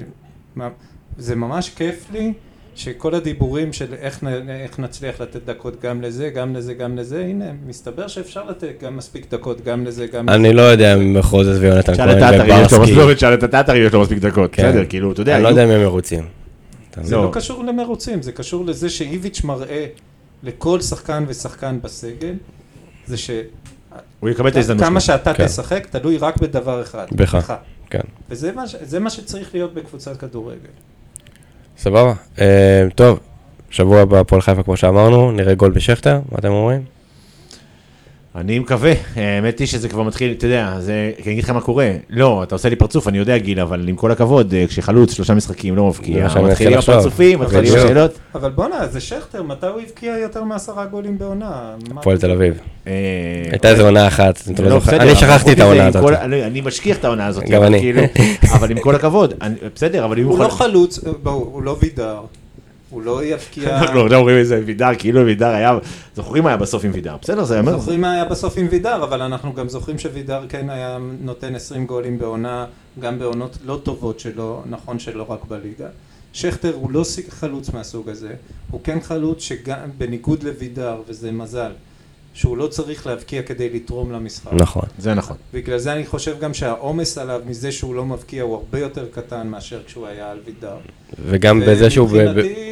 [1.19, 2.33] זה ממש כיף לי
[2.79, 7.45] שכל הדיבורים של איך, איך נצליח לתת דקות גם לזה, גם לזה, גם לזה, הנה,
[7.67, 10.37] מסתבר שאפשר לתת גם מספיק דקות גם לזה, גם לזה.
[10.37, 13.17] אני לא יודע אם חוזז ויונתן כהן וברסקי.
[13.21, 14.69] שאל את הטאטרי יש לו מספיק דקות, כן.
[14.69, 15.35] בסדר, כאילו, אתה יודע.
[15.35, 16.25] אני לא יודע אם הם מרוצים.
[17.03, 19.87] זה לא קשור למרוצים, זה קשור לזה שאיביץ' מראה
[20.43, 22.35] לכל שחקן ושחקן בסגל,
[23.07, 23.31] זה ש...
[24.21, 24.85] הוא יקבל את ההזדמנות.
[24.85, 25.47] כמה שאתה כן.
[25.47, 27.07] תשחק, תלוי רק בדבר אחד.
[27.13, 27.53] בך.
[27.91, 28.01] כן.
[28.31, 30.69] וזה מה שצריך להיות בקבוצת כדורגל.
[31.79, 32.13] סבבה.
[32.41, 33.19] אה, טוב,
[33.71, 36.98] שבוע הבא הפועל חיפה כמו שאמרנו, נראה גול בשכטר, מה אתם אומרים?
[38.41, 41.93] אני מקווה, האמת היא שזה כבר מתחיל, אתה יודע, זה, אני אגיד לך מה קורה,
[42.11, 45.35] לא, אתה עושה לי פרצוף, אני יודע גיל, אבל עם כל הכבוד, אה, כשחלוץ שלושה
[45.35, 48.19] משחקים לא מבקיע, מתחילים הפרצופים, מתחילים השאלות.
[48.35, 51.75] אבל בואנה, זה שכטר, מתי הוא הבקיע יותר מעשרה גולים בעונה?
[51.97, 52.59] הפועל תל אביב.
[52.87, 52.93] אה,
[53.51, 56.13] הייתה איזה עונה אחת, לא, אני שכחתי את העונה הזאת.
[56.23, 57.79] אני משכיח את העונה הזאת, גם אני.
[57.81, 58.03] כאילו,
[58.55, 59.35] אבל עם כל הכבוד,
[59.75, 60.33] בסדר, אבל אם הוא...
[60.33, 62.21] הוא לא חלוץ, הוא לא וידר.
[62.91, 63.77] הוא לא יפקיע...
[63.79, 65.79] אנחנו עכשיו אומרים איזה וידר, כאילו וידר היה,
[66.17, 67.79] זוכרים מה היה בסוף עם וידר, בסדר, זה אומר.
[67.79, 71.87] זוכרים מה היה בסוף עם וידר, אבל אנחנו גם זוכרים שווידר כן היה נותן 20
[71.87, 72.67] גולים בעונה,
[73.01, 75.89] גם בעונות לא טובות שלו, נכון שלא רק בליגה.
[76.33, 78.35] שכטר הוא לא חלוץ מהסוג הזה,
[78.71, 81.73] הוא כן חלוץ שגם בניגוד לוידר, וזה מזל,
[82.39, 84.53] שהוא לא צריך להבקיע כדי לתרום למשחק.
[84.53, 84.83] נכון.
[84.99, 85.37] זה נכון.
[85.53, 89.47] בגלל זה אני חושב גם שהעומס עליו מזה שהוא לא מבקיע הוא הרבה יותר קטן
[89.47, 90.77] מאשר כשהוא היה על וידר.
[91.27, 92.09] וגם בזה שהוא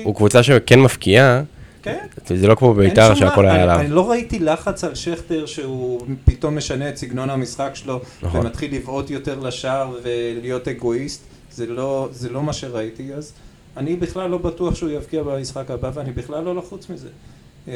[0.04, 1.42] הוא קבוצה שכן מפקיעה.
[1.82, 2.06] כן.
[2.26, 3.80] זה לא כמו בית"ר שהכל היה עליו.
[3.80, 8.40] אני לא ראיתי לחץ על שכטר שהוא פתאום משנה את סגנון המשחק שלו, נכון.
[8.40, 13.32] ומתחיל לבעוט יותר לשער ולהיות אגואיסט, זה לא, זה לא מה שראיתי אז.
[13.76, 17.08] אני בכלל לא בטוח שהוא יבקיע במשחק הבא, ואני בכלל לא לחוץ מזה.
[17.68, 17.72] אה,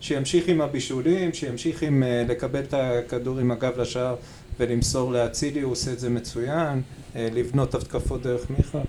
[0.00, 4.16] שימשיך עם הבישולים, שימשיך עם אה, לקבל את הכדור עם הגב לשער
[4.60, 6.82] ולמסור לאצילי, הוא עושה את זה מצוין,
[7.16, 8.80] אה, לבנות התקפות דרך מיכה.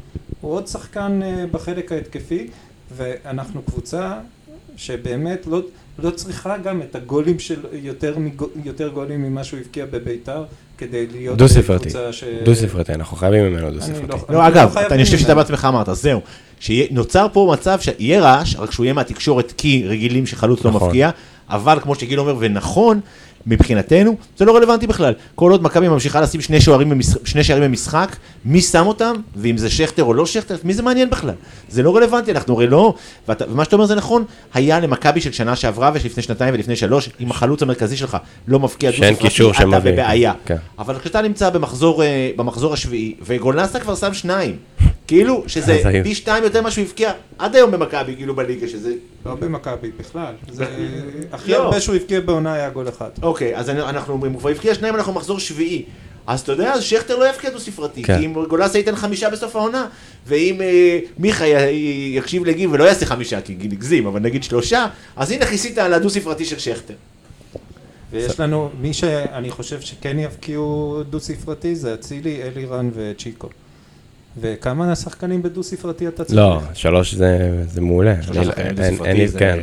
[0.42, 1.20] הוא עוד שחקן
[1.52, 2.48] בחלק ההתקפי,
[2.96, 4.20] ואנחנו קבוצה
[4.76, 5.62] שבאמת לא,
[6.00, 8.16] לא צריכה גם את הגולים של יותר,
[8.64, 10.46] יותר גולים ממה שהוא הבקיע בביתר
[10.82, 12.24] כדי להיות דו ספרתי, ש...
[12.44, 14.08] דו ספרתי, אנחנו חייבים ממנו דו ספרתי.
[14.08, 16.22] לא, לא אגב, לא אני חושב שאתה בעצמך אמרת, זהו,
[16.60, 20.88] שנוצר פה מצב שיהיה רעש, רק שהוא יהיה מהתקשורת כי רגילים שחלוץ לא נכון.
[20.88, 21.10] מפקיע,
[21.50, 23.00] אבל כמו שגיל אומר, ונכון,
[23.48, 25.14] מבחינתנו, זה לא רלוונטי בכלל.
[25.36, 28.16] כל עוד מכבי ממשיכה לשים שני, במשחק, שני שערים במשחק,
[28.46, 31.34] מי שם אותם, ואם זה שכטר או לא שכטר, מי זה מעניין בכלל?
[31.70, 32.94] זה לא רלוונטי, אנחנו הרי לא...
[33.28, 34.24] ואת, ומה שאתה אומר זה נכון,
[34.54, 38.18] היה למכבי של שנה שעברה ושלפני שנתיים ולפני שלוש, אם החלוץ המרכזי שלך
[38.48, 40.34] לא מפקיע דו-ספרתי, אתה בבעיה.
[40.46, 40.56] כן.
[40.80, 44.56] אבל כשאתה נמצא במחזור, אה, במחזור השביעי, וגולנסה כבר שם שניים,
[45.12, 48.94] כאילו, שזה פי שתיים יותר ממה שהוא הבקיע עד היום במכבי, כאילו בליגה, שזה...
[49.26, 50.34] לא במכבי בכלל.
[50.50, 50.66] זה
[51.32, 51.64] הכי לא.
[51.64, 53.10] הרבה שהוא הבקיע בעונה היה גול אחד.
[53.22, 55.86] אוקיי, אז אנחנו אומרים, הוא כבר הבקיע שניים, אנחנו מחזור שביעי.
[56.28, 58.18] אז אתה יודע, שכטר לא יבקיע דו ספרתי, כן.
[58.20, 59.88] כי אם גולסה ייתן חמישה בסוף העונה,
[60.28, 61.46] ואם אה, מיכה
[62.16, 65.94] יקשיב לגיל ולא יעשה חמישה, כי גיל הגזים, אבל נגיד שלושה, אז הנה כיסית על
[65.94, 66.94] הדו ספרתי של שכטר.
[68.12, 73.50] ויש לנו, מי שאני חושב שכן יבקיעו דו ספרתי זה אצילי, אלירן וצ'יקו.
[74.42, 76.38] וכמה שחקנים בדו ספרתי אתה צריך?
[76.38, 78.16] לא, שלוש זה, זה מעולה.
[78.22, 79.60] שלוש אני- שחקנים אין- דו-ספרתי זה- כן.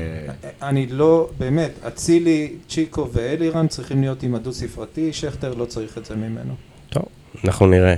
[0.63, 6.05] אני לא, באמת, אצילי, צ'יקו ואלירן צריכים להיות עם הדו ספרתי, שכטר לא צריך את
[6.05, 6.55] זה ממנו.
[6.91, 7.03] טוב,
[7.45, 7.95] אנחנו נראה.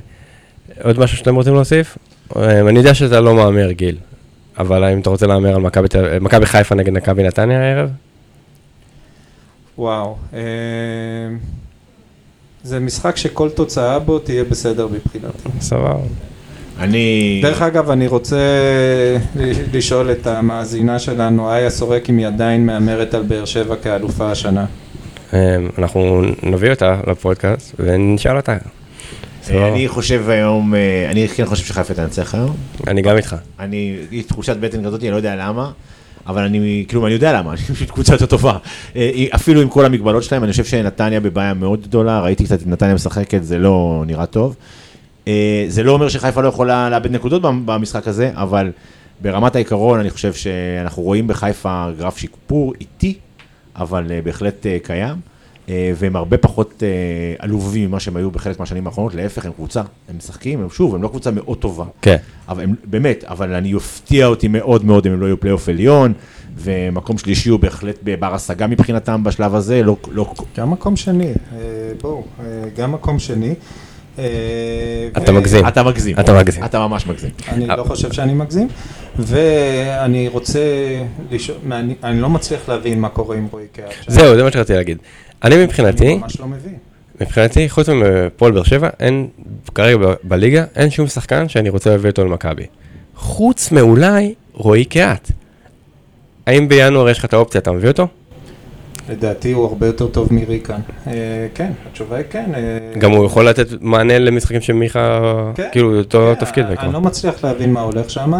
[0.82, 1.98] עוד משהו שאתם רוצים להוסיף?
[2.36, 3.96] אה, אני יודע שאתה לא מהמר, גיל,
[4.58, 5.62] אבל האם אתה רוצה להמר על
[6.20, 7.90] מכבי חיפה נגד מכבי נתניה הערב?
[9.78, 10.40] וואו, אה,
[12.62, 15.48] זה משחק שכל תוצאה בו תהיה בסדר מבחינתי.
[15.60, 15.96] סבבה.
[16.80, 17.38] אני...
[17.42, 18.36] דרך אגב, אני רוצה
[19.72, 24.64] לשאול את המאזינה שלנו, איה סורק אם היא עדיין מהמרת על באר שבע כאלופה השנה.
[25.34, 28.56] אה, אנחנו נביא אותה לפודקאסט ונשאל אותה.
[29.42, 29.68] סבבה.
[29.68, 32.56] אני חושב היום, אה, אני כן חושב שחיפה תנצח היום.
[32.86, 33.36] אני גם איתך.
[33.60, 35.70] אני, יש תחושת בטן כזאת, אני לא יודע למה,
[36.26, 38.56] אבל אני, כאילו, אני יודע למה, אני פשוט קבוצה יותר טובה.
[38.96, 42.66] אה, אפילו עם כל המגבלות שלהם, אני חושב שנתניה בבעיה מאוד גדולה, ראיתי קצת את
[42.66, 44.56] נתניה משחקת, זה לא נראה טוב.
[45.30, 48.70] אה, זה לא אומר שחיפה לא יכולה לאבד נקודות במ- במשחק הזה, אבל
[49.22, 53.14] ברמת העיקרון, אני חושב שאנחנו רואים בחיפה גרף שיפור איטי,
[53.76, 55.14] אבל אה, בהחלט אה, קיים.
[55.96, 56.88] והם הרבה פחות אה,
[57.38, 61.02] עלובים ממה שהם היו בחלק מהשנים האחרונות, להפך, הם קבוצה, הם משחקים, הם שוב, הם
[61.02, 61.84] לא קבוצה מאוד טובה.
[62.02, 62.16] כן.
[62.48, 66.12] אבל הם, באמת, אבל אני יפתיע אותי מאוד מאוד אם הם לא יהיו פלייאוף עליון,
[66.56, 71.58] ומקום שלישי הוא בהחלט בבר השגה מבחינתם בשלב הזה, לא, לא, גם מקום שני, אה,
[72.02, 72.44] בואו, אה,
[72.76, 73.54] גם מקום שני.
[74.18, 74.24] אה,
[75.16, 75.68] אתה מגזים.
[75.68, 76.16] אתה מגזים.
[76.20, 76.64] אתה מגזים.
[76.64, 77.30] אתה ממש מגזים.
[77.48, 78.68] אני לא חושב שאני מגזים,
[79.18, 80.60] ואני רוצה
[81.30, 81.58] לשאול,
[82.04, 83.94] אני לא מצליח להבין מה קורה עם רועי קהת.
[84.06, 84.98] זהו, זה מה שרציתי להגיד.
[85.44, 86.74] אני אני מבחינתי, ממש לא מבין.
[87.20, 89.28] מבחינתי, חוץ מפועל באר שבע, אין,
[89.74, 92.66] כרגע בליגה, אין שום שחקן שאני רוצה להביא אותו למכבי.
[93.16, 95.30] חוץ מאולי רועי קהת.
[96.46, 98.08] האם בינואר יש לך את האופציה, אתה מביא אותו?
[99.10, 100.80] לדעתי הוא הרבה יותר טוב מריקן.
[101.06, 101.12] אה,
[101.54, 102.50] כן, התשובה היא כן.
[102.54, 102.60] אה,
[102.98, 105.20] גם הוא יכול לתת מענה למשחקים של מיכה,
[105.54, 105.68] כן.
[105.72, 106.64] כאילו, אותו כן, תפקיד.
[106.64, 106.92] אני.
[106.92, 108.32] לא מצליח להבין מה הולך שם.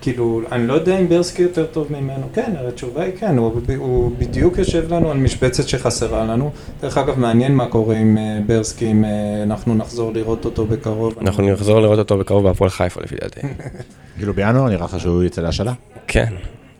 [0.00, 2.26] כאילו, אני לא יודע אם ברסקי יותר טוב ממנו.
[2.34, 3.36] כן, התשובה היא כן,
[3.76, 6.50] הוא בדיוק יושב לנו על משבצת שחסרה לנו.
[6.80, 11.14] דרך אגב, מעניין מה קורה עם אה, ברסקי, אם אה, אנחנו נחזור לראות אותו בקרוב.
[11.20, 13.40] אנחנו נחזור לראות אותו בקרוב בהפועל חיפה, לפי דעתי.
[14.18, 15.72] כאילו בינואר נראה לך שהוא יצא להשאלה?
[16.06, 16.32] כן,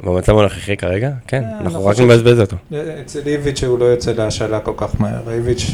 [0.03, 2.57] במצב הנוכחי כרגע, כן, אה, אנחנו רק נבזבז אותו.
[3.01, 5.31] אצל איביץ' הוא לא יוצא להשאלה כל כך מהר.
[5.31, 5.71] איביץ'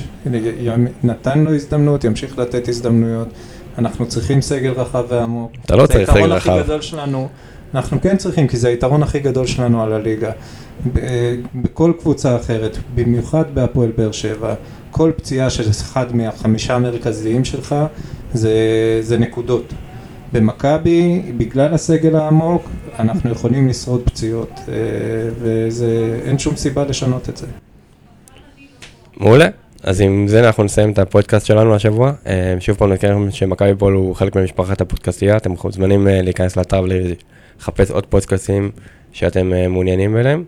[1.04, 3.28] נתן לו הזדמנות, ימשיך לתת הזדמנויות.
[3.78, 5.52] אנחנו צריכים סגל רחב ועמוק.
[5.64, 6.50] אתה לא זה צריך סגל היתרון רחב.
[6.50, 7.28] הכי גדול שלנו,
[7.74, 10.30] אנחנו כן צריכים, כי זה היתרון הכי גדול שלנו על הליגה.
[10.92, 14.54] ב- בכל קבוצה אחרת, במיוחד בהפועל באר שבע,
[14.90, 17.74] כל פציעה של אחד מהחמישה המרכזיים שלך
[18.32, 18.52] זה,
[19.00, 19.72] זה נקודות.
[20.32, 22.62] במכבי, בגלל הסגל העמוק,
[22.98, 24.74] אנחנו יכולים לשרוד פציעות, אה,
[25.40, 27.46] ואין שום סיבה לשנות את זה.
[29.16, 29.48] מעולה.
[29.82, 32.12] אז עם זה אנחנו נסיים את הפודקאסט שלנו השבוע.
[32.26, 36.84] אה, שוב פעם נזכיר שמכבי בול הוא חלק ממשפחת הפודקאסטייה, אתם מוזמנים אה, להיכנס לאתר
[36.84, 38.70] ולחפש עוד פודקאסטים
[39.12, 40.44] שאתם מעוניינים בהם.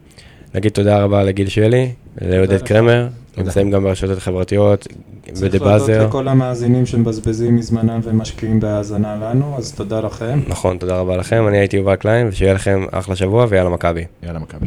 [0.55, 2.63] נגיד תודה רבה לגיל שלי, לעודד.
[2.63, 3.09] קרמר.
[3.39, 4.87] נמצאים גם ברשתות החברתיות,
[5.33, 6.09] צריך בדה להודות.
[6.09, 10.41] לכל המאזינים שמבזבזים מזמנם ומשקיעים בהאזנה לנו, אז תודה לכם.
[10.49, 14.05] נכון, תודה רבה לכם, אני הייתי יובל קליין, ושיהיה לכם אחלה שבוע ויאללה מכבי.
[14.23, 14.65] יאללה מכבי.